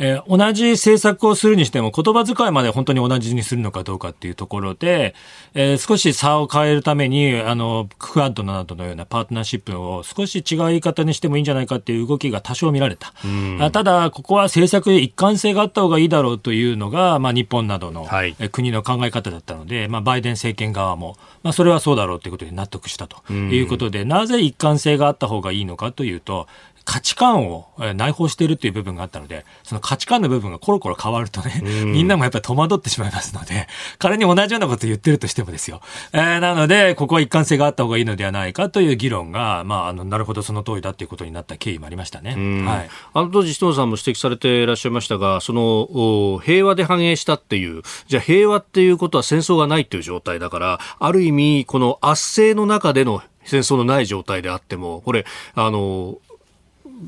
[0.00, 5.14] えー、同じ政策をするにしても言葉遣いまで本当に同じにするのかどうかっていうところで、
[5.52, 13.12] えー、少し差を変えるために、あの、クアッドなどのようなパートナーシップを少し違う言い方にしてもいいんじゃないかっていう動きが多少見られた。
[13.60, 26.46] あただ、ここは政策で一貫性があった方がいいだろうというのが、まあ、日本などの、はい、国の考え方だったので、まあ、バイデン政権側も、まあ、それはそうだろうということで納得したということで、なぜ一貫性があった方がいいのかというと、
[26.90, 33.68] 価値観を内包しているという部分があったので、その価値観の部分がコロコロ変わるとね、みんなもやっぱり戸惑ってしまいますので、
[34.00, 35.82] 仮に同じようなことを言ってるとしてもですよ。
[36.12, 42.30] えー、なので、ここは一貫性があった方がいいのではないかという議論が、まあ、あの、なるほどその通りだということになった経緯もありましたね。
[42.66, 42.90] はい。
[43.14, 55.24] あの当時、志藤さんも指摘されていらっしゃいましたが、その、平和で繁栄したっていう、じゃあ平和っていうことは戦争がないっていう状態だから、ある意味、この圧政の中での戦争のない状態であっても、これ、
[55.54, 56.18] あの、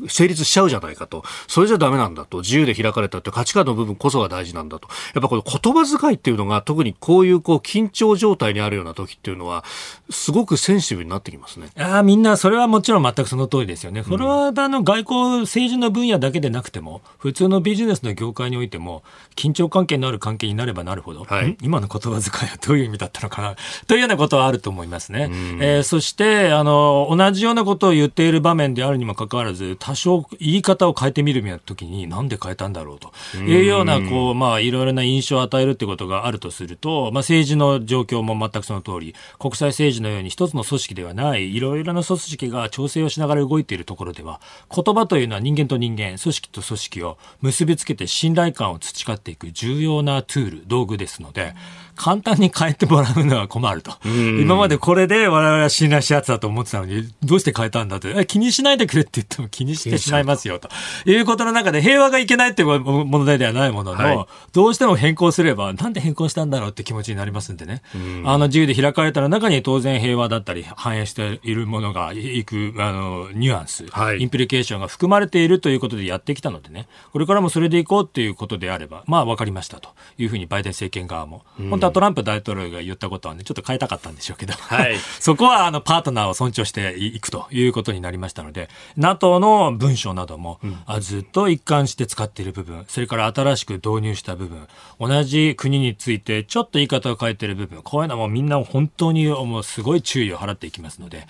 [0.08, 1.22] 成立しちゃうじゃないかと。
[1.48, 2.38] それじゃダメなんだと。
[2.38, 4.88] 自由で開かれたって価値観の部分こそが大事なんだと。
[5.14, 9.64] やっぱこの言葉遣いっていうのが特にこういうこう緊張状態にあるような時っていうのは
[10.10, 11.68] すごくセンシティブになってきますね。
[11.76, 14.02] ああ、みんなそれはもちろん全くその通りですよね。
[14.02, 19.02] これはあの外交政治の分野だけでなくても普通のビジネスの業界においても
[19.36, 23.56] 緊張関係のある関係になればなるほど、はい、今の言葉遣いはどういう意味だったのかな？
[23.86, 25.30] というようなことはあると思いますね。
[25.60, 44.40] えー、そしてあの同じようなことを言っている場面であるにもかかわらず多少言い方を変えてみるみたいな時になんで変えたんだろうというようなこう、まあ、いろいろな印象を与えるということがあるとすると、まあ、政治の状況も全くその通り国際政治のように一つの組織ではないいろいろな組織が調整をしながら動いているところでは
[44.72, 51.54] 言葉というのは人間と人間組織と組織を結びつけて信頼感を培っていく重要なツール道具ですので。
[51.96, 53.92] 簡単に変えてもらうのは困ると。
[54.04, 60.68] 今までこれで我々は信頼しやつだと思ってたのに、どうして変えたんだって、気にしないでくれって言っても気にしてしまいますよと。
[61.04, 61.14] い。
[61.16, 67.82] うことの中で平和がいけないっていう問題ではないものの、はい、どうしても変更すれば、なんで変更したんだろうって気持ちになりますんでね。
[68.24, 79.90] あの自由で開かれたの中に当然平和だったり反映しているものがいく、あの、ニュアンス、はい、インプリケーションが含まれているということでやってきたのでね、これからもそれでいこうっていうことであれば、まあ分かりましたと。
[80.18, 94.66] いうふうにバイデン政権側も、本当はトランプ大統領が言ったことはね、ちょっと変えたかったんでしょうけど、はい、 そこはあのパートナーを尊重していくということになりましたので、NATO の文書なども、うん、ずっと一貫して使っている部分、それから新しく導入した部分、
[95.00, 101.26] 同じ国についてちょっと言い方を変えている部分、こういうのもみんな本当にもうすごい注意を払っていきますので、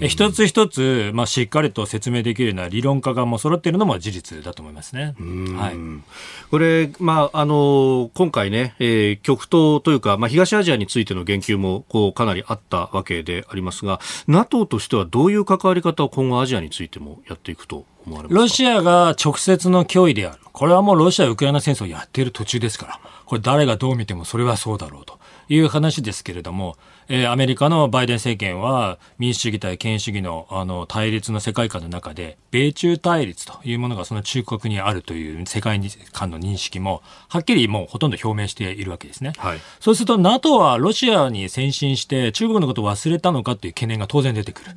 [0.00, 5.14] え一つ一つ、まあ、しっかりと説明できるような理論家がもう揃っているのも事実だと思いますね。
[5.56, 5.76] はい、
[6.50, 18.40] これ、まあ、あの今回ね、えー、極東というか、まあ、東アジアについての言及もこうかなりあったわけでありますが NATO としてはどういう関わり方を今後アジアについてもやっていくと思われますか？
[18.40, 20.38] ロシアが直接の脅威である。
[20.52, 23.00] これはもうロシア・ウクライナ戦争をやっている途中ですから。
[23.26, 25.15] これ誰がどう見てもそれはそうだろうと。
[25.48, 26.76] いう話ですけれども、
[27.08, 35.80] えー、アメリカのバイデン政権は民主主義対権威主義のあの対立の世界観の中で、米中対立というものがその中国にあるという世界
[36.12, 39.32] 観の認識も、はっきりもうほとんど表明しているわけですね。
[39.38, 44.70] はい、そうすると NATO はロシアに先進して中国のことを忘れたのかという懸念が当然出てくる。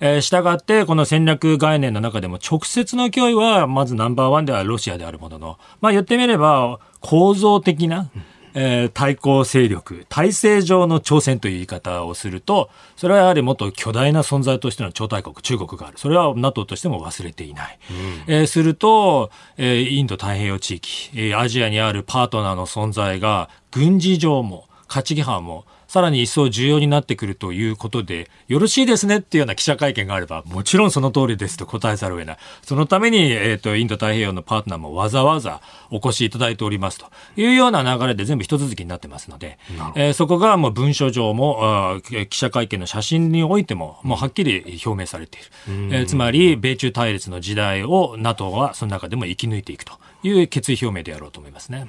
[0.00, 8.10] えー、したって、この戦略概念の中でも直接の脅威はまずナンバーワンではロシアであるものの、まあ言ってみれば構造的な、
[8.58, 15.98] えー、対抗勢力、体制上の挑戦という言い方をすると、それはやはりもっと巨大な存在としての超大国、中国がある。
[15.98, 17.78] それは NATO としても忘れていない。
[18.26, 25.66] うん、えー、すると、えー、インド太平洋地域、えー、アジアにあるパートナーの存在が軍事上も価値規範も
[25.96, 32.36] さらに一層重要になってくるということで、よろしいですねっていうような記者会見があれば、もちろんその通りですと答えざるを得ない。
[32.60, 39.58] そのために、えっ、ー、と、インド太平洋のパートナーもわざわざお越しいただいておりますというような流れで全部一続きになってますので、
[39.94, 45.48] えー、そこがもう文書上も、記者会見の写真においても、もうはっきり表明されている。
[45.96, 51.86] えー、つまり、米中対立の時代を NATO はその中でも生き抜いていくという決意表明であろうと思いますね。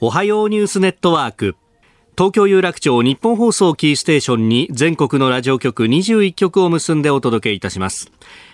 [0.00, 1.56] おはようニュースネットワーク。
[2.18, 8.10] 東京有楽町日本放送キーステーションに全国のラジオ局21局を結んでお届けいたします。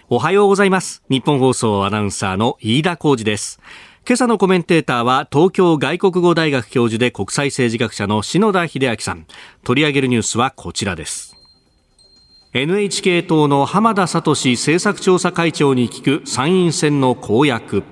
[0.08, 1.04] おはようございます。
[1.08, 3.60] 日本放送アナウンサーの飯田浩二です。
[4.04, 9.26] 今朝のコメンテーターは東京外国語大学教授で国際政治学者の篠田秀明さん。
[9.62, 11.36] 取り上げるニュースはこちらです。
[12.54, 17.84] NHK 党の浜田聡政策調査会長に聞く参院選の公約。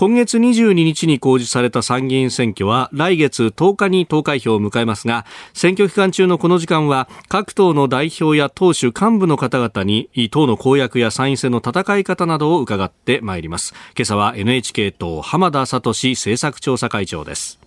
[0.00, 17.60] 今月22日に公示された参議院選挙は来月10日に投開票を迎えますが選挙期間中のこの時間は各党の代表や党首幹部の方々に党の公約や参院選の戦い方などを伺ってまいります今朝は NHK 党浜田聡政策調査会長です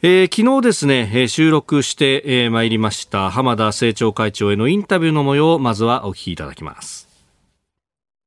[0.00, 7.11] えー、昨日ですね、えー、収録してま、えー、いりました浜田政調会長へのインタビューの模様をまずはお聞きいただきます。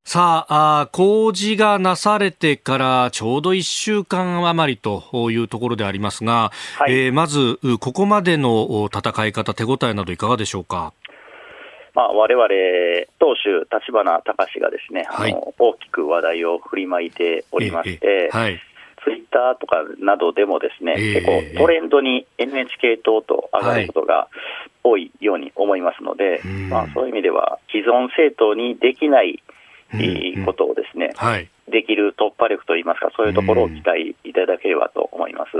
[0.08, 5.01] さああ、工事がなされてからちょうど1週間余りと
[5.32, 10.93] いうところでありますが、はい、えー、まず、ここまでの戦い方、手応えなどいかがでしょうか？
[11.95, 12.47] まあ、我々
[13.18, 18.62] 党首、立花隆がですね、はい、あの大きく話題を振りまいておりまして、はい、
[19.03, 24.28] ツイッターとかなどでもですね、結構トレンドに NHK 党と上がることが
[24.84, 29.41] 多いように思いますので、まあ、そういう意味では、既存政党にできない
[30.04, 35.52] いいことをですね、はい、できる突破力といいますか、そういうところを期待いただければと思います。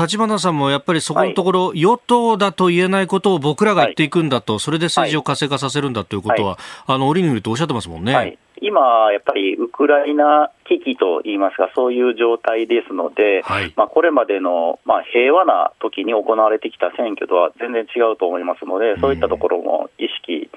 [0.00, 8.38] 立花さんもやっぱりそこのところ、はい、与党だと言えないことを僕らが言っていくんだと、はい、それで政治を活性化させるんだということは、あの折に見るとおっしゃってますもんね。
[8.62, 20.50] 今、やっぱりウクライナ危機といいますか、そういう状態ですので、はい、まあ、これまでの、まあ、平和な時に行われてきた選挙とは全然違うと思いますので、そういったところも意識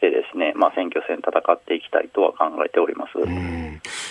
[0.00, 3.12] してですね、まあ、選挙戦戦っていきたいとは考えております。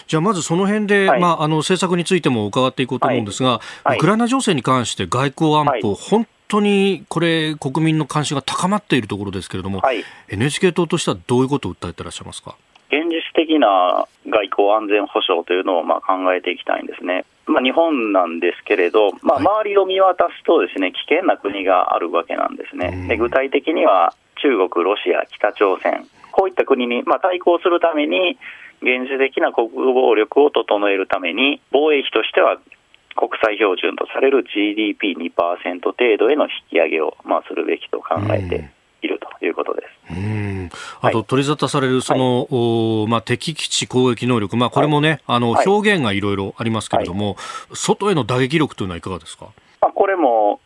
[0.08, 12.56] じゃあ、まずその辺で、はい、まあ、あの政策についても伺っていこうと思うんですが、はい、ウクライナ情勢に関して外交安保、本当にこれ、国民の関心が高まっているところですけれども、はい、NHK 党としてはどういうことを訴えていらっしゃいますか？
[12.92, 17.24] 現実的な外交安全保障というのをまあ考えていきたいんですね。
[17.46, 23.08] まあ、日本なんですけれど、まあ、周りを見渡すとですね、危険な国があるわけなんですね。
[23.08, 28.38] で具体的には中国、ロシア、北朝鮮、こういった国に、まあ、対抗するために、
[28.82, 32.58] 現実的な国防力を整えるために、防衛費としては
[33.16, 38.72] 国際標準とされる GDP2% 程度への引き上げを、まあ、するべきと考えて
[39.02, 40.14] いるということです。
[40.14, 40.70] うん。
[41.02, 47.36] あと、取り沙汰されるその、はい、まあ、敵基地攻撃能力、まあ、これもね、はい、あの表現がいろいろありますけれども、はい、
[47.74, 49.48] 外への打撃力というのはいかがですか？
[49.82, 50.62] まあ、これも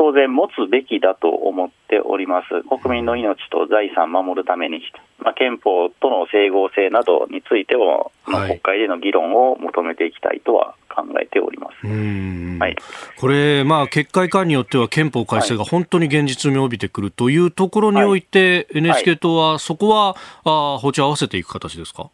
[0.00, 2.48] 当然持つべきだと思っております。
[2.82, 4.80] 国民の命と財産を守るために、
[5.18, 11.86] まあ、憲法との整合性などについても、まあ、国会での議論を求めていきたいとは考えております。
[11.86, 12.76] はい、
[13.18, 22.08] これ、まあ、決会館によっては憲法改正が本当に現実味を帯びてくるというところにおいて、はい、NHK 党はそこは、あ包丁合わせていく形ですか？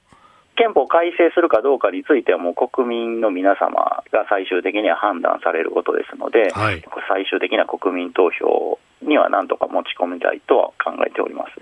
[0.57, 11.53] 憲法改正するかどうかについては、もう国民の皆様が最終的には判断されることですので、はい、最終的な国民投票にはなんとか持ち込みたいとは考えております。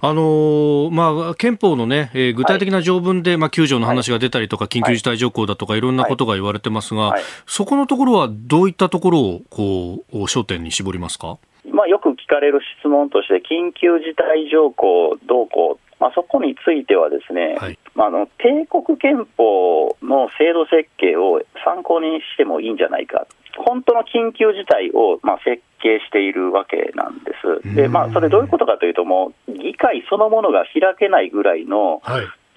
[0.00, 11.38] あのー、まあ、憲法のね、えー、具体的な条文で、はい、まあ、9条の話が出たりとか、緊急事態条項だとか、いろんなことが言われてますが、はい、そこのところはどういったところを、こう、焦点に絞りますか？
[11.72, 23.26] まあ、よく聞かれる質問として、緊急事態条項どうこうまあ、そこについてはですね、はい、まあ、あの帝国憲法の制度設計を参考にしてもいいんじゃないか、
[23.56, 27.32] 本当の緊急事態をまあ設計しているわけなんで
[27.62, 27.74] す。
[27.74, 32.00] で、まあ、それどういうことかというと、もう議会そのものが開けないぐらいの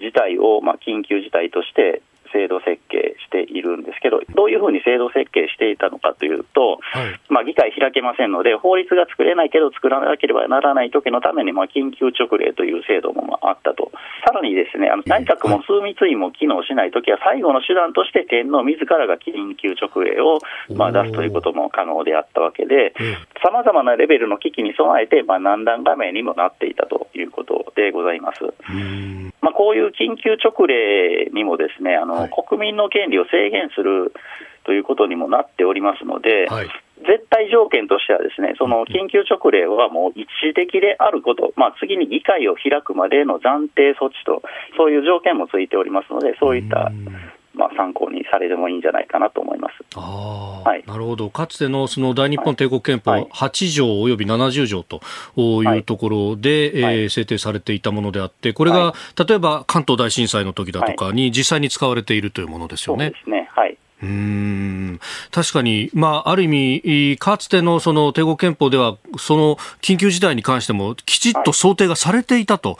[0.00, 2.02] 事態をまあ緊急事態として
[2.32, 13.92] 制度設計しているんですけど、どういうふうに制度設計していたのかというと、はい、まあ、議会開けませんので、法律が作れないけど、作らなければならない時のために、まあ、緊急直令という制度もあったと、
[14.26, 20.38] さらにですねあの内閣も枢密院も機能しないときは、最後の手段として天皇自らが緊急直令を、
[20.74, 22.94] まあ、出すということも可能であったわけで、
[23.42, 28.44] さまざまなレベルの危機に備えて、まあ、難段画面にもなっていたということでございます。
[29.40, 34.12] まあ、こういう緊急直令にもですねあの、はい、国民の権利を制限する
[34.64, 36.68] ということにもなっておりますので、はい、
[37.02, 44.42] 絶対条件としては、ですねその緊急直令はもう一時的であること、まあ、次に議会を開くまでの暫定措置と、
[44.76, 46.92] そういう条件もついておりますので、そういった
[47.54, 49.74] まあ、参考にされてもいいんじゃないかなと思います。
[49.96, 55.00] あ、はい、なるほど、かつてのその大日本帝国憲法8条および70条と
[55.36, 58.94] いうところで、はい、えー、制定されていたものであって、これが、
[59.26, 63.06] 例えば関東大震災の時だとかに実際に使われているというものですよね。
[63.06, 63.48] そうですね。
[63.52, 63.78] はい。
[64.02, 65.00] うん。
[65.30, 66.48] 確かに、まあ、ある意
[66.82, 72.78] 味、かつてのその帝国憲法では、その緊急事態に関しても、きちっと想定がされていたと。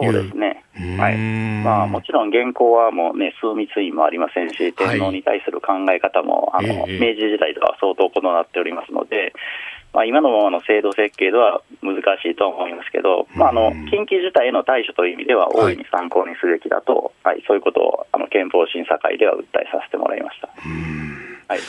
[0.00, 0.64] そうですね。
[0.96, 1.16] はい。
[1.16, 9.32] まあ、もちろん現行はもうね、枢密院もありませんし、天皇に対する考え方も、はい、あの、明治時代とは相当異なっておりますので、
[9.92, 20.48] まあ、今のままの制度設計では難しいと思いますけど、まあ、あの緊急事態への対処という意味では、大いに参考にすべきだと、はい、はい、そういうことをあの憲法審査会では訴えさせてもらいました。
[21.48, 21.60] はい。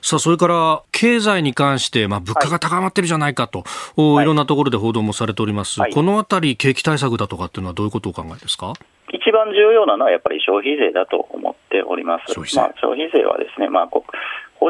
[0.00, 3.64] さあ、それから経済に関して、まあ、物価が高まってるじゃないかと、
[3.96, 8.74] はい、いろんなところで報道もされております、はい、このあたり、景気対策だとかっていうのは、どういうことをお考えですか？
[9.10, 12.32] 一番重要なのは、やっぱり消費税だと思っております。
[12.34, 14.04] 消費税,、まあ、消費税はですね、まあ、個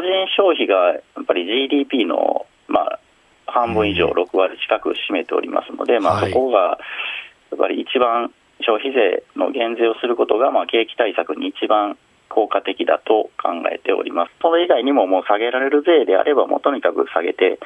[0.01, 0.07] 人
[0.37, 2.99] 消費がやっぱり GDP の、まあ、
[3.47, 6.77] 半分以上、6割近く占めておりますので、まあ、そこが
[7.51, 11.97] やっぱり一番消費税の減税をすることが、まあ、景気対策に一番
[12.29, 14.31] 効果的だと考えております。
[14.41, 17.59] それ以外にももう下げられる税であれば、もうとにかく下げて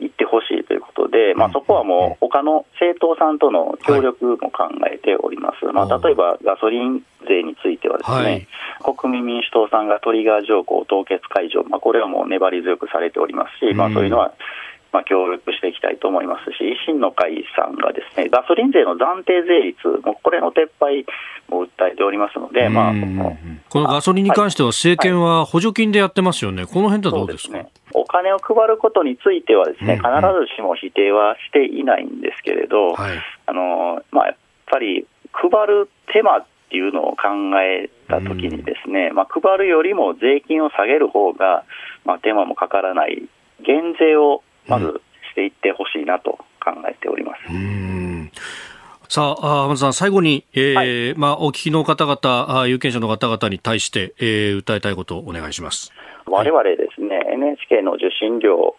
[0.00, 5.64] いってほしいということで、まあ、そこはもう他の政党さんとの協力も考えております。
[5.66, 8.46] はい、まあ、例えばガソリン税についてはですね、
[8.80, 14.34] はい、国民民主党さんがトリガー条項凍結解除、まあ、これはもう粘り強くされておりますし、まあ、そういうのは
[14.92, 21.04] まあ、協力していきたいと思いますし、維新の会さんがですねガソリン税の暫定税率、もこれの撤廃
[21.50, 22.92] を訴えておりますので、まあ、
[23.68, 32.94] このガソリンに関しては、政権は補助金でやってますよね、この辺はどうですか、ね、お金を配ることについては、ですね、必ずしも否定はしていないんですけれど、
[33.46, 34.36] あのまあ、やっ
[34.66, 37.28] ぱり配る手間っていうのを考
[37.62, 41.64] えたときにですね、まあ、配るよりも税金を下げる方が、
[42.04, 43.28] まあ、手間もかからない、
[43.60, 45.00] 減税をまず
[45.30, 47.52] していってほしいなと考えております。
[47.52, 48.30] うん
[49.10, 55.90] さあ、浜田さん、最後に、えー、はい、まあ、お聞きの方々、有権者の方々に対して、えー、訴えたいことをお願いします。
[56.26, 58.76] 我々ですね、はい、NHK の受信料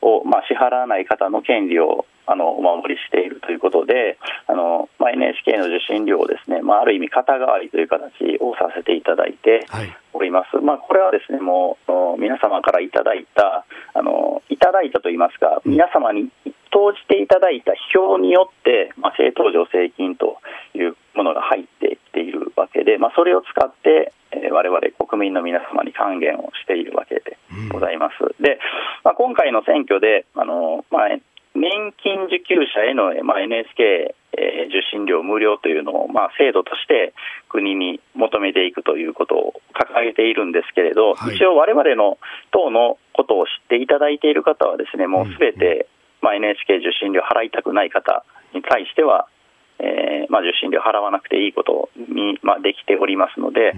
[0.00, 4.16] を、まあ、支払わない方の権利をあのお守りしているということで、
[4.46, 9.66] あのまあ、NHK の受信料をですね、まあ、ある意味、肩代わりという形をさせていただいて
[10.14, 10.56] おります。
[10.56, 16.30] はい、まあ、これはですね、もう皆様からいただいた、あのいただいたといいますか、皆様に
[16.70, 20.38] 投じていただいた票によって、まあ、政党助成金と
[20.74, 27.38] いうものが入ってきているわけで、まあ、それを使って、えー、我々国民の皆様に還元をしているわけで
[27.70, 28.14] ございます。
[28.22, 28.58] うん、で、
[29.04, 31.08] まあ、今回の選挙で、あのまあ、
[31.54, 37.14] 年金受給者への、まあ、NHK、えー、受信料無料というのを、まあ、制度として
[37.48, 42.18] 国に求めていくということを掲げているんですけれど、はい、一応、われわれの
[42.50, 45.86] 党のことを知っていただいている方はですね、もうすべて、
[46.20, 48.24] まあ、NHK 受信料払いたくない方
[48.54, 49.28] に対しては、
[49.78, 53.74] えーまあ、受信料払わなくていいことに、まあ、できておりますので、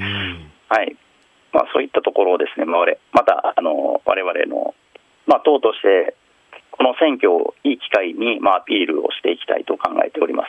[0.69, 0.97] はい。
[1.53, 4.75] まあ、そういったところをですね、まあ、またあの我々の、
[5.27, 6.15] まあ、党として
[6.71, 10.49] この選挙をいい機会に、まあ、アピールをしていきたいと考えております。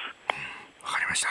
[0.84, 1.30] わかりました。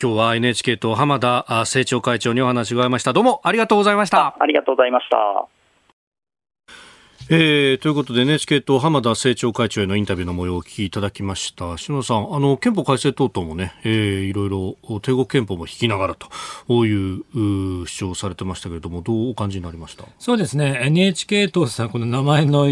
[0.00, 3.12] 今日は NHK と浜田政調会長にお話を伺いました。
[3.12, 4.36] どうもありがとうございました。
[4.38, 5.63] ありがとうございました。
[7.30, 11.78] えー、ということで NHK と浜田政調会長へのインタビューの模様をお聞きいただきました。
[11.78, 17.22] 篠田さんあの憲法改正等々もね、えー、いろいろ帝国憲法も引きながらという
[17.86, 20.04] 主張をされてましたけれどもどうお感じになりました？
[20.18, 20.78] そうですね。
[20.84, 22.66] NHK とさこの名前の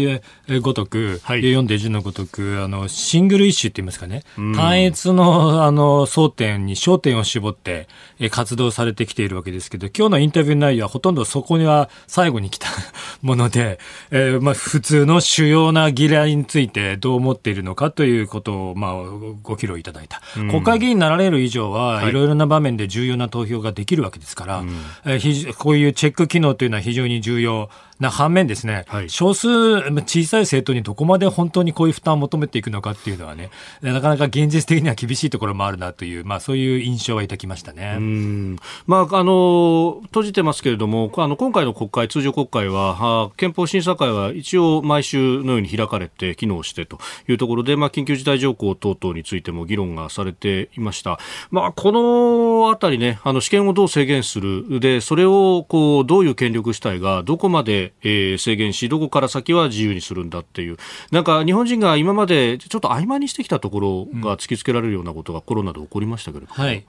[0.61, 4.21] ごとく、はい、読んで字のごとくあのシングルイッシュって言いますかね、
[4.55, 7.87] 単一のあの争点に焦点を絞って
[8.29, 12.67] 活動されてきているわけですけど今日のインタビュー内容はほとんどそこには最後に来た
[13.23, 13.79] もので、
[14.11, 18.93] えーまあ、普通の主要な議題についてどう思っているのかということを、まあ、
[19.41, 24.75] ご披露いただいた、うん、国会議員になられる以上は、い、ろいろな場面で重要な投票ができるわけですから、うん、
[25.05, 25.19] え
[25.57, 27.69] こういうチェック機能というのは非常に重要
[28.03, 33.49] な反面ですね、はい、少数、小さい政党にどこまで本当にこういう負担を求めていくのかっていうのはね、
[33.81, 37.97] なかなか現実的には厳しいところもあるなという、まあそういう印象はいたきましたね。
[38.85, 51.19] まあ、あの、閉じてますけれども、あの、今回の国会、通常国会は、は憲法審査会は一応毎週のように開かれて機能してというところで、まあ、緊急事態条項等々についても議論がされていました。
[51.51, 60.77] まあ、このあたりね、あの、試験をどう制限する、で、それを、こう、どういう権力主体がどこまでえー、制限し、どこから先は自由にするんだっていう、
[61.11, 66.63] なんか日本人が今までちょっと曖昧にしてきたところが突きつけられるようなことがコロナで起こりましたけれども。
[66.63, 66.85] はい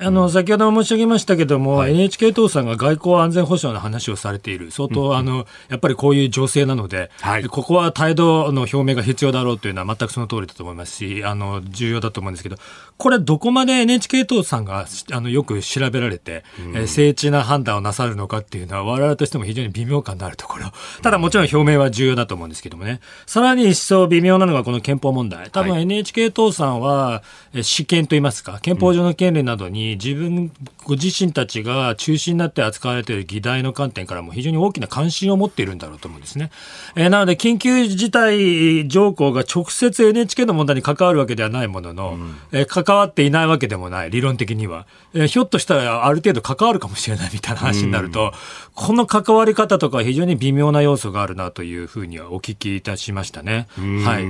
[0.00, 12.56] あの、先ほど申し上げましたけども、はい、NHK 党さんが外交安全保障の話をされている、相当、うん、あの、やっぱりこういう情勢なので、はい、ここは態度の表明が必要だろうというのは全くその通りだと思いますし、あの、重要だと思うんですけど、
[12.96, 20.66] これどこまで NHK 党さんが、あの、よく調べられて、うん、え精緻な判断をなさるのかっていうのは、我々としても非常に微妙感のあるところ。
[21.02, 23.00] ただもちろん表明は重要だと思うんですけどもね。
[23.26, 25.50] さらに一層微妙なのがこの憲法問題。
[25.50, 27.24] 多分 NHK 党さんは、
[27.62, 30.50] 試験といいますか、憲法上の権利などに自分
[30.84, 36.50] ご自身たちが中心になって扱われている議題の観点からも非常に大きな関心を持っているんだろうと思うんですね。
[36.96, 44.86] えー、なので、緊急事態条項が直接 NHK の問題に関わるわけではないものの、うん、えー、関わっていないわけでもない、理論的には。
[45.14, 48.30] えー、ひょっとしたらある程度関わるかもしれないみたいな話になると、うん、
[48.74, 53.68] この関わり方とか非常に微妙な要素があるなというふうにはお聞きいたしましたね。
[53.76, 53.94] はい。
[54.04, 54.24] はい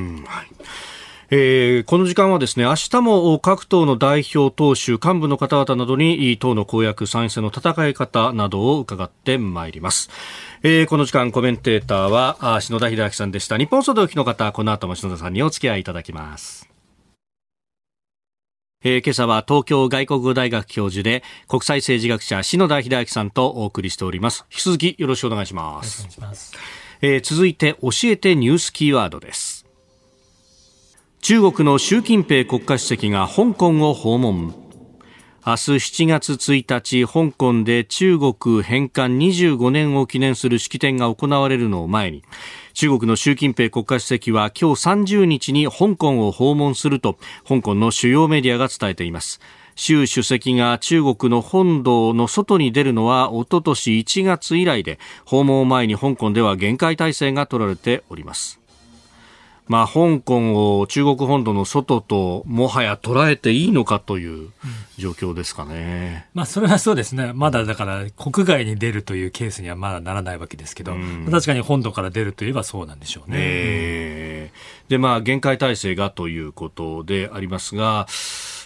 [1.30, 10.08] えー、この時間はですね明日も各党の代表党首幹部の方々などに党の公約参院選の戦い方などを伺ってまいります、
[10.62, 13.58] えー、この時間コメンテーターは篠田秀明さんでした。
[13.58, 16.66] 日本総動機の方この後も篠田さんにお付き合いいただきます。
[18.82, 24.46] えー、今朝は東京外国語大学教授で国際政治学者篠田秀明さんとお送りしております。
[24.50, 26.08] 引き続きよろしくお願いします。
[27.02, 29.57] えー、続いて教えてニュースキーワードです
[31.20, 34.54] 中国の習近平国家主席が香港を訪問。
[35.44, 42.22] 明日7月1日香港で中国返還25年を記念する式典が行われるのを前に
[42.74, 49.40] 中国の習近平国家主席は今日30日に香港を訪問すると香港の主要メディアが伝えています。
[49.74, 58.57] 習主席が中国の本土の外に出るのはおととし1月以来で訪問を前に香港では厳戒態勢が取られております。
[59.68, 64.50] まあ、香港を中国本土の外ともはや捉えていいのかという
[64.96, 66.26] 状況ですかね。
[66.34, 67.32] まあ、それはそうですね。
[67.34, 73.36] まだだから国外に出るというケースにはまだならないわけですけど、うん、確かに本土から出るといえばそうなんでしょうね。
[73.38, 78.06] えー、で、まあ、限界体制がということでありますが、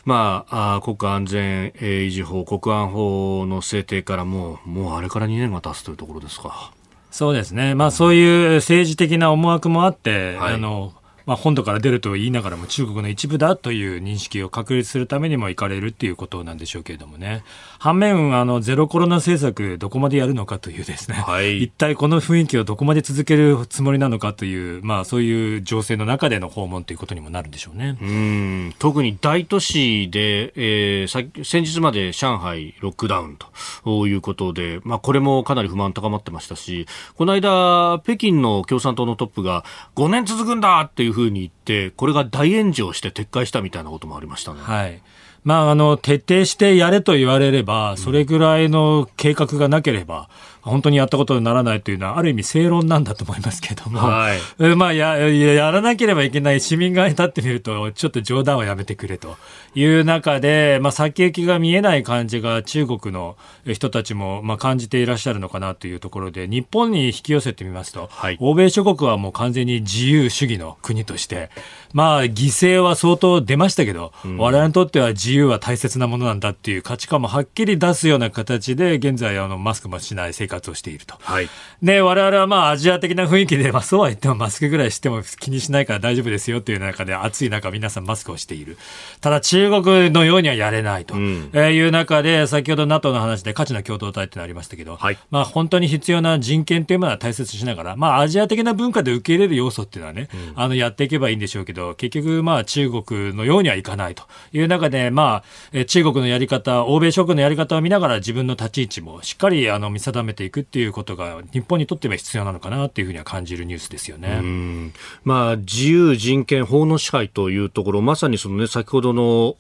[0.05, 6.73] まあ、あ国家安全維持法、国安法の制定からもう、もうあれから2年が経つというところですか。
[7.13, 10.95] そうですね、まあ、そういう政治的な思惑もあって、はい、あの
[11.27, 17.45] まあ、本土から出ると言いながらも中国の一部だという認識を確立するためにも行かれるっていうことなんでしょうけれどもね。
[17.79, 27.97] 反面、あの、ゼロコロナ政策どこまでやるのかというですね、はい、 一体この雰囲気をどこまで続けるつもりなのかという、まあそういう情勢の中での訪問ということにもなるんでしょうね。
[28.01, 33.37] うん特に大都市で、えー、先日まで上海ロックダウン
[33.85, 39.65] ということで、まあこれもかなり不満高まってましたし、この間、北京の共産党のトップが
[39.97, 44.61] 5年続くんだっていういうふうに言って、これが大炎上して撤回したみたいなこともありましたね。
[44.61, 45.01] はい。
[45.45, 50.29] まあ、あの、徹底してやれと言われれば、それぐらいの計画がなければ、
[50.63, 59.37] 本当にやったことにならないというのは、ある意味正論なんだと思いますけども、はい、まあや、やらなければいけない市民側に立ってみると、ちょっと冗談はやめてくれと
[59.75, 63.37] いう中で、まあ、先行きが見えない感じが中国の
[63.67, 71.51] 人たちも、まあ、感じていらっしゃるのかなというところで、日本に引き寄せてみますと、はい、欧米諸国はもう完全に自由主義の国として、
[71.93, 81.17] まあ、犠牲は相当出ましたけど、うん、我々にとっては自由は大切なものなんだっていう価値観もはっきり出すような形で、現在、あの、マスクもしない生活活をしていると。
[81.21, 81.49] はい、
[81.83, 88.79] で、我々はまあアジア的な雰囲気で、まあそうは言ってもマスクぐらいしても気にしないから大丈夫ですよっていう中で暑い中皆さんマスクをしている。
[89.21, 105.43] ただ中国のようにはやれないという中で、先ほど NATO の話で価値の共同体ってのありましたけど、はい、まあ本当に必要な人権というものは大切にしながら、まあアジア的な文化で受け入れる要素っていうのはね、うん、あのやっていけばいいんでしょうけど、結局まあ中国のようにはいかないという中で、ま
[105.75, 114.93] あ中国のやり方、欧米諸国のやり方を見ながら自分の立ち位置もしっかりあの見定めていくっていうことが日本にとっては必要なのかなっていうふうには感じるニュースですよね。
[115.25, 119.57] まあ自由人権法の支配というところ、まさにそのね先ほどの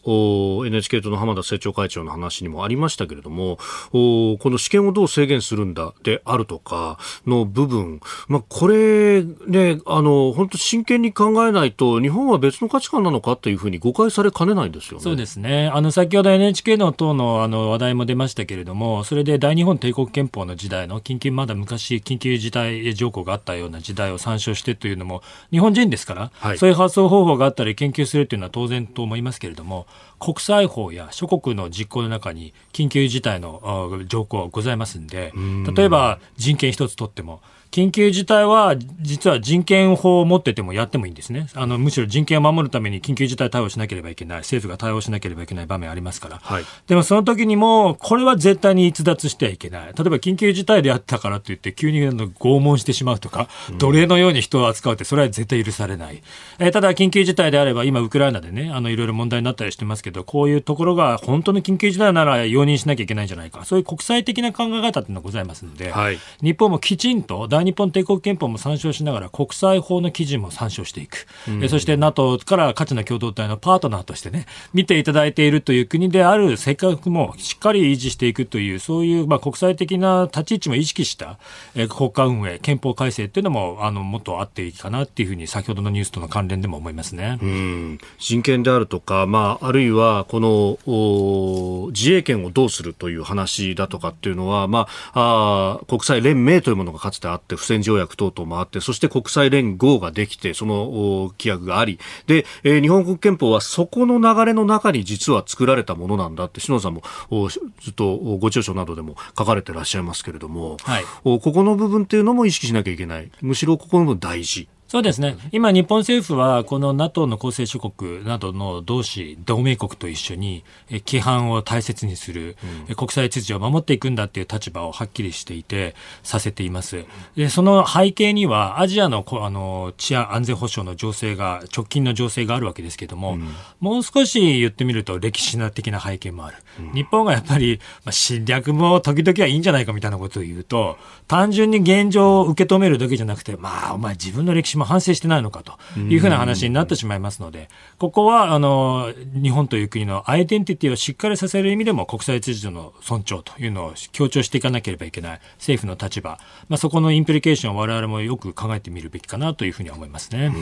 [0.67, 3.59] NHK 党の浜田政調会長の話にもありましたけれども、
[3.91, 15.03] この試験をどう制限するんだであるとかの部分、まあこれねあの本当真剣に考えないと日本は別の価値観なのかというふうに誤解されかねないんですよね。
[15.03, 15.69] そうですね。
[15.69, 29.87] あの先ほど NHK の党のあの話題も出ましたけれども、それで大日本帝国憲法の時代の緊急まだ昔緊急事態条項があったような時代を参照してというのも日本人ですから、はい、そういう発想方法があったり研究するというのは当然と思いますけれども、
[30.21, 35.33] 国際法や諸国の実行の中に緊急事態の条項がございますんで、
[35.75, 37.41] 例えば人権一つとっても、
[37.73, 41.49] 緊急事態は実は人権法を持っててもやってもいいんですね。
[41.55, 46.39] あの、むしろ人権を守るために緊急事態対応しなければいけない、政府が対応しなければいけない場面ありますから。
[46.43, 49.87] はい、でもその時にも、これは絶対に逸脱してはいけない。
[49.87, 53.49] 例えば緊急事態であったからといって、急に拷問してしまうとか、
[53.79, 56.23] 奴隷のように人を扱うって、それは絶対許されない。
[56.59, 63.65] えー、ただ、緊急事態であれば、今、ウクライナでね、あの、いろいろ問題になったりしてますけど、こういうところが本当の緊急事態なら容認しなきゃいけないんじゃないか。
[63.65, 81.39] そういう国際的な考え方っていうのがございますので、はい、日本もきちんと大日本帝国憲法法も参照しながら国際法の基準も参照していく、うん、そして NATO から価値の共同体のパートナーとしてね見ていただいているという国である性格もしっかり維持していくというそういうまあ国際的な立ち位置も意識した、
[81.75, 87.39] え国家運営憲法改正っていうのもあのもっとあっていいかなっていうふうに先ほどのニュースとの関連でも思いますね。
[87.43, 87.99] うん。
[88.19, 107.03] 人権であるとか、まあ、あるいはこの自衛権をどうするという話だとかっていうのは、まあ、あ国際連盟というものがかつてあって不戦条約等々もあって、そして国際連合ができて、その規約があり、で、えー、日本国憲法はそこの流れの中に実は作られたものなんだって、篠田さんも
[107.49, 113.31] ずっとご著書などでも書かれてらっしゃいますけれども、はい、ここの部分っていうのも意識しなきゃいけない。
[113.41, 114.69] むしろここの部分大事。
[114.93, 115.39] そうですね。
[115.53, 127.07] 今、日本政府は、この NATO の構成諸国などの同志、同盟国と一緒に、規範を大切にする、うん、国際秩序を守っていくんだっていう立場をはっきりしていて、させています。
[127.37, 133.49] で、その背景には、アジアのあの治安安全保障の情勢が、直近の情勢があるわけですけれども、うん、
[133.81, 136.59] もう少し言ってみると、歴史的な背景もある。
[136.81, 147.69] うん、日本がやっぱり、まあ、侵略も時々はいいんじゃないかみたいなことを言うと、単純に現状を受け止めるだけじゃなくて、まあ、お前自分の歴史も反省してないのかというふうな話になってしまいますので、
[147.99, 160.53] ここはあの日本という国のアイデンティティをしっかりさせる意味でも国際秩序の尊重というのを強調していかなければいけない政府の立場、まあ、そこのインプリケーションを我々もよく考えてみるべきかなというふうに思いますね。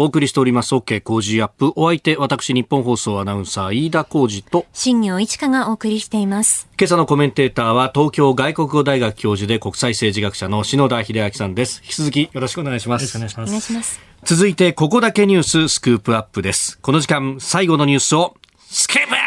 [0.00, 1.74] お送りしております OK 工事アップ。
[1.76, 6.70] お相手、私、日本放送アナウンサー、飯田浩二と、新業一華がお送りしています。
[6.78, 11.82] 今朝のコメンテーターは、東京外国語大学教授で国際政治学者の篠田秀明さんです。
[11.84, 13.14] 引き続きよろしくお願いします。
[13.14, 14.00] よろしくお願いします。
[14.24, 16.78] 続いて、ここだけニューススクープアップです。
[16.78, 18.36] この時間、最後のニュースを、
[18.70, 19.20] スクープ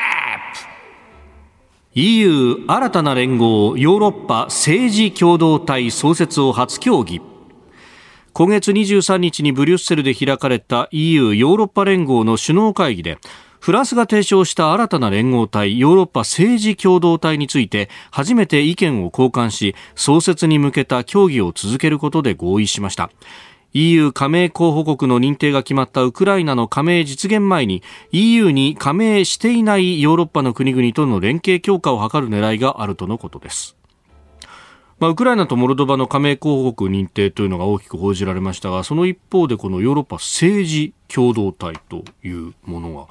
[1.93, 7.21] EU 新たな連合ヨーロッパ政治共同体創設を初協議
[8.33, 13.19] 今月23日にブリュッセルで開かれた EU ヨーロッパ連合の首脳会議で
[13.59, 23.11] フランスが提唱した新たな連合体ヨーロッパ政治共同体について初めて意見を交換し創設に向けた協議を続けることで合意しました。
[23.73, 33.75] EU 加盟候補国の認定が決まったウクライナの加盟実現前に EU に加盟していないヨーロッパの国々との連携強化を図る狙いがあるとのことです。
[35.03, 43.07] まあ、ウクライナとモルドバの加盟候補国認定というのが大きく報じられましたがその一方でこのヨーロッパ政治共同体というものが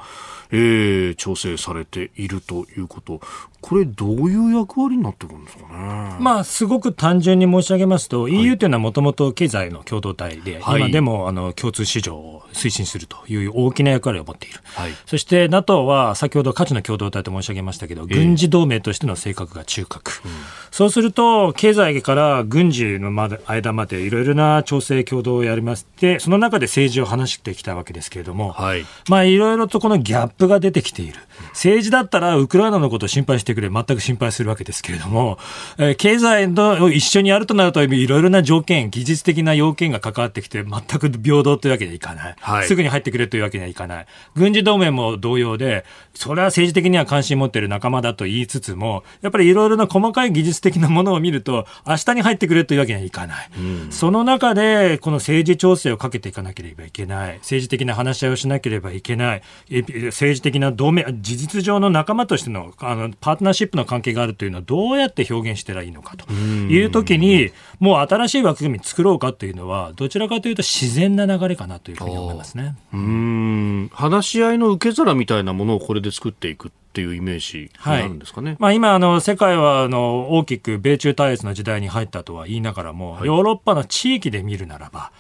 [0.54, 3.22] えー、調整されているということ、
[3.62, 6.16] これ、どういう役割になってくるんですかね？
[6.20, 14.60] まあ、すごく単純に申し上げますと、はい、EU というのはもともと経済の共同体で、はい、今でもあの共通市場を推進するという大きな役割を持っている。
[14.64, 20.20] はい、そして NATO は先ほど価値の共同体と申し上げましたけど、軍事同盟としての性格が中核。
[20.22, 20.30] うん、
[20.70, 23.10] そうすると、経済から軍事の
[23.46, 31.14] 間でいろいろな調整共同をやりまして、その中で政治を話してきたわけけですけれども、はい、まあいろいろとこのギャップが出てきている。
[31.50, 35.38] 政治だったらウクライナのことを心配してくれ、全く心配するわけですけれども、
[35.78, 42.36] えー、経済と一緒にやるとなると、いろいろな条件、技術的な要件が関わってきて、全く平等というわけにはいかない。
[42.40, 44.06] はい、すぐに入ってくれというわけにはいかない。
[44.34, 45.84] 軍事同盟も同様で、
[46.14, 53.50] それは政治的には関心持っている仲間だと言いつつも、やっぱりいろいろな細かい技術的なものを見ると、明日に入ってくれというわけにはいかない。
[53.58, 57.38] うん、その中で、この政治調整をかけていかなければいけない。
[57.38, 59.42] 政治的な話し合いをしなければいけない。
[59.70, 66.30] 政治的な同盟、事実上の仲間としてのあのパートナーシップの関係があるというのはどうやって表現したらいいのかと。
[66.32, 72.76] いうときに、もう新しい枠組み作ろうかというのは、どちらかというと自然な流れかなというふうに思いますね。
[72.92, 73.90] うん。
[73.92, 85.10] 話し合いの受け皿みたいなものをこれで作っていくっていうイメージになるんですかね、はい、まあ、今あの、世界はあの大きく米中対立の時代に入ったとは言いながらも、はい、ヨーロッパの地域で見るならば、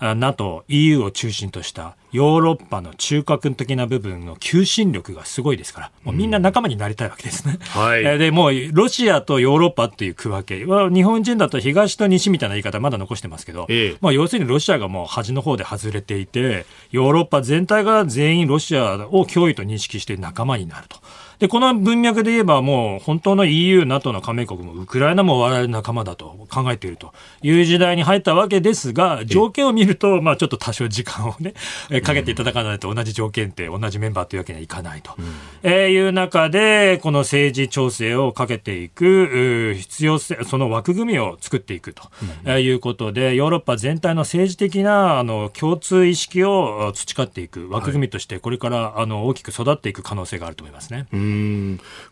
[0.00, 7.58] NATO、EU を中心としたヨーロッパの中核的な部分の求心力がすごいですから、もうみんな仲間になりたいわけですね。
[7.68, 20.96] はい、で、もうロシアとヨーロッパっていう区分けは、日本人だと東と西みたいな言い方まだ残してますけど、ええ、まあ要するにロシアがもう端の方で外れていて、ヨーロッパ全体が全員ロシアを脅威と認識して仲間になると。
[21.40, 31.54] で、この文脈で言えばもう本当の EU、NATO の加盟国もウクライナも我々仲間だと考えているという時代に入ったわけですが、条件を見ると、まあちょっと多少時間をね、
[32.02, 35.24] かけていただかないと同じ条件って同じメンバーというわけにはいかないと、うん、
[35.62, 42.02] えー、いう中で、この政治調整をかけていく必要性、その枠組みを作っていくと、
[42.44, 51.06] うん、いうことで、ヨーロッパ全体の政治的なあの共通意識を培っていく枠組みとして、これからあの大きく育っていく可能性があると思いますね。
[51.14, 51.29] うん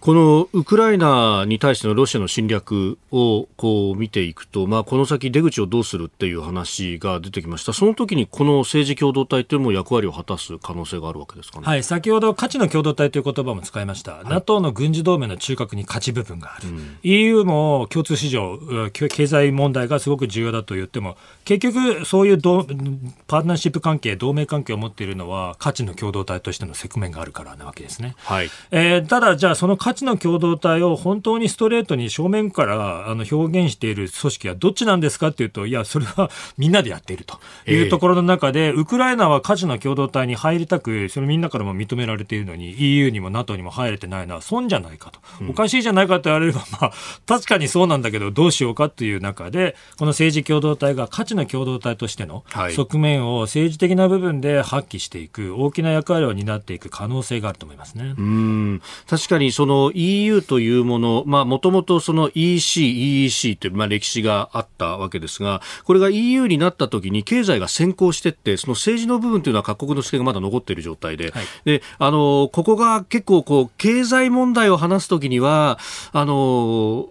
[0.01, 7.73] このウクライナに対してのロシアの侵略をこう見ていくと、まあ、この先出口をどうするっていう話が出てきました。
[7.73, 11.67] その時にこの政治共同体というのも役割を果たす可能性があるわけですかね。
[11.67, 14.13] はい、先ほど価値の共同体という言葉も使いました。
[14.13, 16.69] はい、NATO の軍事同盟の中核に価値部分がある。
[16.69, 18.59] うん、EU も共通市場、
[18.93, 28.15] 経済問題がすごく重要だと言っても、結局そういうパートナーシップ関係、同盟関係を持っているのは価値の共同体としての側面があるからなわけですね。
[28.19, 28.51] はい。
[28.71, 37.39] えー、ただじゃあその価値の共同体を本当にストレートに正面からあの表現している組織はどっちなんですかっていうと、いや、それは みんなでやっていると
[37.71, 45.21] いうところの中で、えー、ウクライナは価値の共同体に入りたく、それみんなからも認められているのに、EU にも NATO にも入れてないのは損じゃないかと。
[45.49, 46.93] おかしいじゃないかと言われれば、まあ、
[47.27, 52.45] 確かにそうなんだけど、どうしようかという中で、この政治共同体が価値の共同体としての
[52.75, 58.15] 側面を政治的な部分で発揮していく、大きな役割を担っていく可能性があると思いますね。
[58.17, 75.79] うん確かにその EU というもの、まあ、もともとその EC、EEC という、まあ、歴史があったわけですが、これが EU になった時に経済が先行していって、その政治の部分というのは各国の主権がまだ残っている状態で、はい、で、あの、ここが結構こう、経済問題を話すときには、
[76.13, 77.09] あの、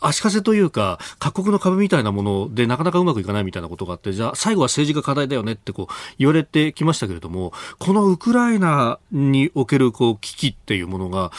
[0.00, 11.32] 足かせというか、各国の壁みたいなものでなかなかうまくいかないみたいなことがあって、じゃあ最後は政治が課題だよねってこう言われてきましたけれども、このウクライナにおけるこう危機っていうものが、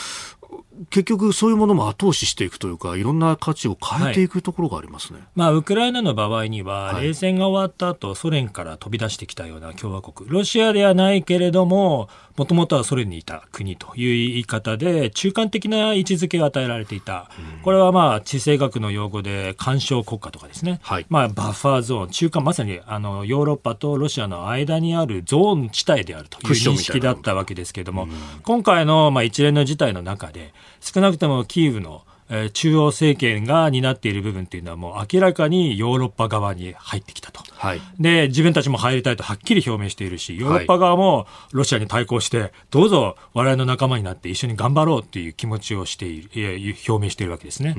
[0.90, 5.20] 結局そういうものも後押ししていくというか、いろんな価値を変えていくところがありますね。
[5.20, 17.30] はい、まあ、ウクライナの場合には、冷戦が終わった後、ソ連から飛び出してきたような共和国、ロシアではないけれども、もともとはソ連にいた国という言い方で、中間的な位置づけが与えられていた。
[17.64, 20.80] これはまあ、地政学の用語で、干渉国家とかですね。
[20.84, 28.08] はい、まあ、バッファーゾーン、中間、まさにあのヨーロッパとロシアの間にあるゾーン地帯であるという認識だったわけですけれども、
[28.44, 37.42] 今回のまあ一連の事態の中で、少なくともキーウのえ中央政権が担っている部分っていうのはもう明らかにヨーロッパ側に入ってきたと。
[37.58, 47.76] はい、で、自分たちも入りたいとはっきり表明しているし、ヨーロッパ側もロシアに対抗して、どうぞ我々の仲間になって一緒に頑張ろうっていう気持ちをしている、表明しているわけですね。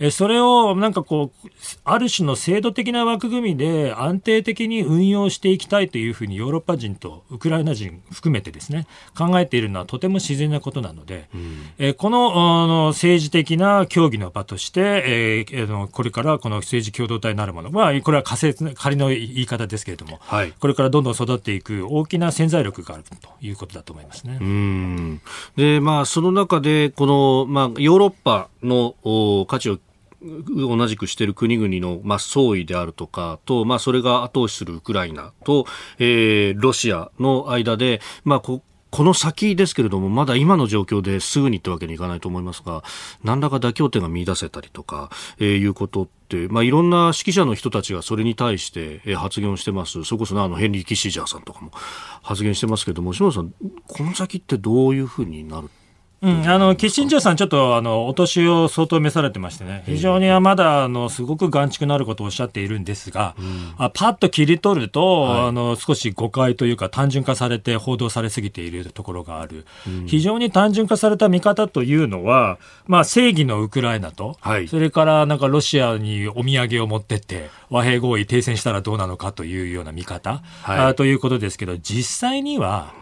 [0.00, 1.48] うん、えそれをなんかこう、
[1.84, 8.86] ある種の制度的な枠組みで安定的に運用していきたいというふうにヨーロッパ人とウクライナ人含めてですね、
[9.16, 24.38] 考えているのはとても自然なことなので、うん、えこのあの政治的な協議の場として、えー、これからこの政治共同体なるもの、まあ、これは仮説、仮の言い方ですけれども、はい、これからどんどん育っていく大きな潜在力があるということだと思いますね。
[24.40, 25.20] うん。
[25.56, 28.94] で、まあ、その中で、この、まあ、ヨーロッパの
[29.44, 29.78] 価値を
[30.56, 35.66] 同じくしている国々の、まあ、総意であるとかと、まあ、それが後押しするウクライナと、
[35.98, 38.62] えー、ロシアの間で、まあ、こ
[38.92, 42.84] この先ですけれども、まだ今の状況ですぐにってわけにいかないと思いますが、
[43.24, 50.04] 何らか妥協点が見出せたりとか、えー、いうことって、まあ、いろんな指揮者の人たちがそれに対して、えー、発言をしてます。
[50.04, 51.70] それこそ、ね、あの、ヘンリー・キッシジャーさんとかも
[52.22, 53.54] 発言してますけども、下田さん、
[53.86, 55.70] この先ってどういうふうになる
[56.22, 83.01] うん、あのキッシンジャーさん、ちょっとあのお年を相当召されてましてね、非常にまだあのすごく眼蓄のあることをおっしゃっているんですが、うん、あパッと切り取ると、はい、あの少し誤解というか、単純化されて報道されすぎているところがある、うん、非常に単純化された見方というのは、まあ、正義のウクライナと、はい、それからなんかロシアにお土産を持ってって、和平合意停戦したらどうなのかというような見方、はい、あということですけど、実際には、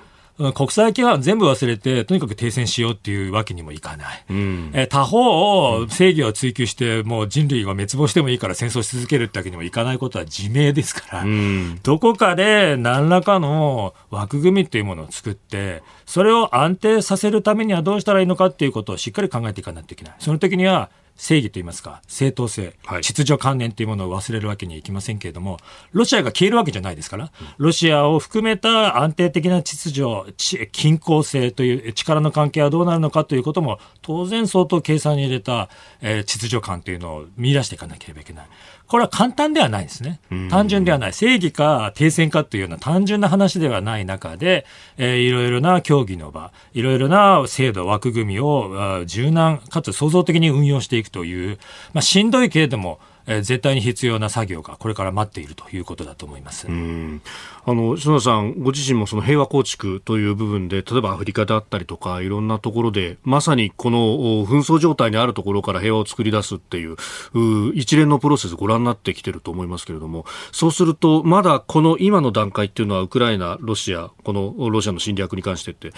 [0.54, 4.24] 国際規範全部忘れて、とにかく停戦しようっていうわけにもいかない。
[4.30, 20.14] うん、え他方、正義を追求して、もう人類が滅亡してもいいから戦争し続けるってわけにもいかないことは自明ですから、うん、どこかで何らかの枠組みというものを作って、それを安定させるためにはどうしたらいいのかっていうことをしっかり考えていかないといけない。
[20.18, 25.58] その時には、正義といいますか、正当性、秩序観念というものを忘れるわけにはいきませんけれども、
[25.92, 35.68] ロシアが消えるわけじゃないですから、ロシアを含めた安定的な秩序、均衡性という力の関係はどうなるのかということも、当然相当計算に入れた、
[36.00, 38.46] えー、秩序感というのを見出していかなければいけない。
[38.90, 40.18] これは簡単ではないですね。
[40.50, 41.12] 単純ではない。
[41.12, 44.66] 正義か停戦かというような単純な話ではない中で、
[44.98, 51.58] えー、いろいろな協議の場、いろいろな制度、枠組みを柔軟かつ創造的に運用していくという、
[51.92, 52.98] まあ、しんどいけれども、
[53.30, 56.66] えー、絶対に必要な作業がこれから待っているということだと思います。
[56.66, 63.98] あの篠田さん、ご自身もその平和構築という部分で、例えばアフリカであったりとか、いろんなところで、まさにこの
[64.46, 66.96] 紛争状態にあるところから平和を作り出すっていう
[67.34, 75.92] う一連のプロセスご覧になってきてると思いますけれども、そうすると、まだこの今の段階っていうのは、ウクライナ、ロシア、このロシアの侵略に関してって、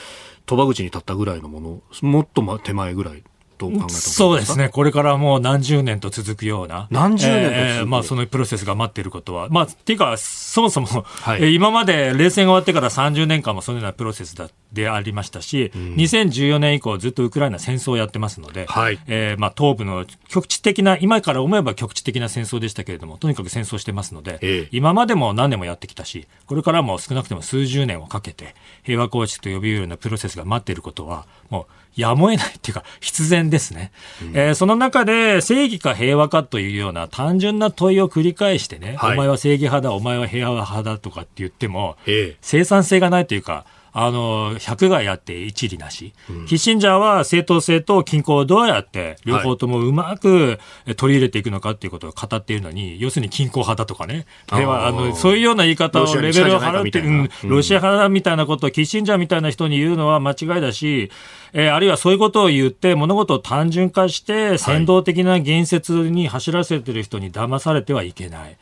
[0.45, 3.23] 鳥羽口に立ったぐらいのもの、もっと手前ぐらい
[3.63, 33.93] と考えたそうですね、これからもう何十年と続くような、何十年と、えー、まあ、そのプロセスが待っていることは、まあ、っていうか、そもそも、はい、今まで冷戦が終わってから30年間もそのようなプロセスだでありましたし、うん、2014年以降、ずっとウクライナ戦争をやってますので、はい、えー、まあ、東部の局地的な、今から思えば局地的な戦争でしたけれども、とにかく戦争してますので、えー、今までも何年もやってきたし、これからも少なくとも数十年をかけて、平和構築と呼びようなプロセスが待っていることは、もう、やむを得ないっていうか、 必然ですね。
[34.23, 46.15] うん、えー、その中で、正義か平和かというような単純な問いを繰り返してね、はい、お前は正義派だ、お前は平和派だとかって言っても、ええ、生産性がないというか、あの、百害あって一理なし。
[46.31, 50.59] うん、キッシンジャーは正当性と均衡をどうやって両方ともうまく
[50.97, 54.27] 取り入れていくのかっていうことを語っているのに、要するに均衡派だとかね。
[54.49, 61.11] では、あの、そういうような言い方をレベルを払って、うん、ロシア派みたいなことをキッシンジャーみたいな人に言うのは間違いだし、
[61.55, 68.57] えー、あるいはそういうことを言って物事を単純化して先導的な言説に走らせてる人に騙されてはいけない。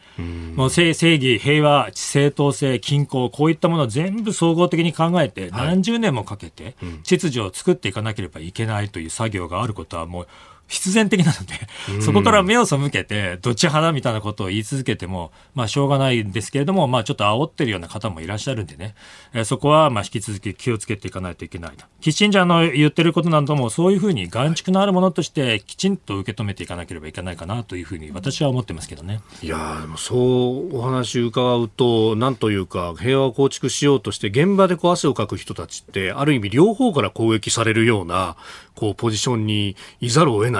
[0.54, 6.74] もう正義、平和、正当性、均衡、こういったものを全部総合的に考えて、何十年もかけて
[7.04, 10.28] 秩序を作っていかなければいけないという作業があることはもう
[10.70, 18.94] 必然的なので、そこから目を背けて、どっち派だみたいなことを言い続けても、まあ、しょうがないんですけれども、まあ、ちょっと煽ってるような方もいらっしゃるんでね、
[19.32, 21.84] えー、そこは、まあ、引き続き気をつけていかないといけないと。
[22.00, 29.20] キッチンジャーの言ってることなども、そういうふうに眼蓄のあるものとして、きちんと受け止めていかなければいけないかなというふうに、私は思ってますけどね。
[29.42, 38.36] いやでもそうお話伺うと、なんというか、平和を構築しようとして、現場でこう汗をかく人たちって、ある意味両方から攻撃されるような、
[38.76, 40.59] こう、ポジションにいざるを得な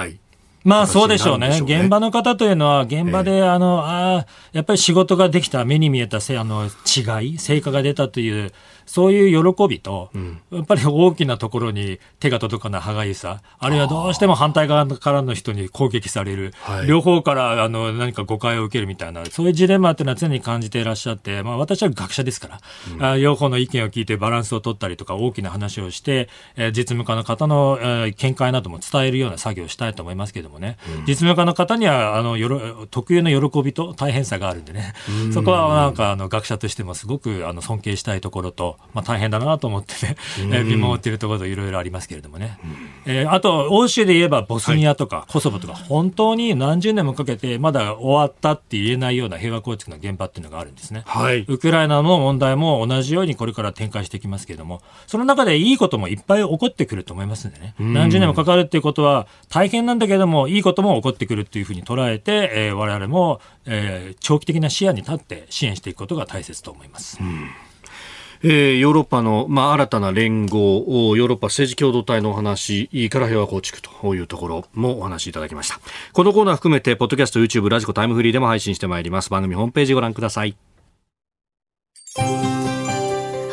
[0.63, 1.59] まあそうでしょうね。
[1.61, 8.51] 現場の方というのは、現場で、あの、ああ、やっぱり仕事ができた、目に見えたせあの違い、成果が出たという、
[8.91, 16.53] そういう喜びと、うん、やっぱり大きなところに手が届かない歯がゆさ、あるいはどうしても反対側からの人に攻撃される、
[16.89, 22.59] 両方からあの何か誤解を受けるみたいな、そういうジレンマっていうのは常に感じていらっしゃって、まあ、私は学者ですか
[22.99, 26.27] ら、うん、両方の意見を聞いてバランスを取ったりとか、大きな話をして、
[26.57, 34.95] えー、実務家の方の、えー、見解なども伝えるような作業をしたいと思いますけれどもね、うん、実務家の方にはあのよろ特有の喜びと大変さがあるんでね、
[35.33, 40.15] そこはなんかあの学者としてもすごくあの尊敬したいところと、まあ、大変だなと思ってね、
[40.51, 42.57] え見守っているところいろいろありますけれどもね、
[43.05, 57.75] えー、あと欧州で言えばボスニアとかコソボとか、本当に何十年もかけてまだ終わったって言えないような平和構築の現場っていうのがあるんですね、はい、ウクライナの問題も同じようにこれから展開していきますけれどもその中でいいこともいっぱい起こってくると思いますんでね。
[57.79, 67.19] 何十年もかかるっていうことは大変なんだけれどもいいことも起こってくるっていうふうに捉えて、えー、我々も、えー、長期的な視野に立って支援していくことが大切と思います。
[68.43, 70.83] えー、ヨーロッパの、まあ、新たな連合、
[71.15, 75.79] ヨーロッパ政治共同体のお話から平和構築というところもお話いただきました。
[76.13, 79.29] このコーナー含めて、ポッドキャスト、YouTube、 radiko、タイムフリーでも配信してまいります。
[79.29, 80.55] 番組ホームページご覧ください。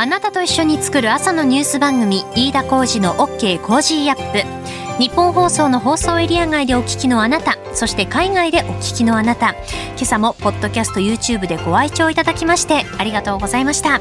[0.01, 4.68] あなたと一緒に作る朝のニュース番組、飯田浩司の OK Cozy up。
[5.03, 14.01] ニッポン放送の放送エリア外でお聞きのあなた、そして海外でお聞きのあなた、今朝もポッドキャスト YouTube でご愛聴いただきましてありがとうございました。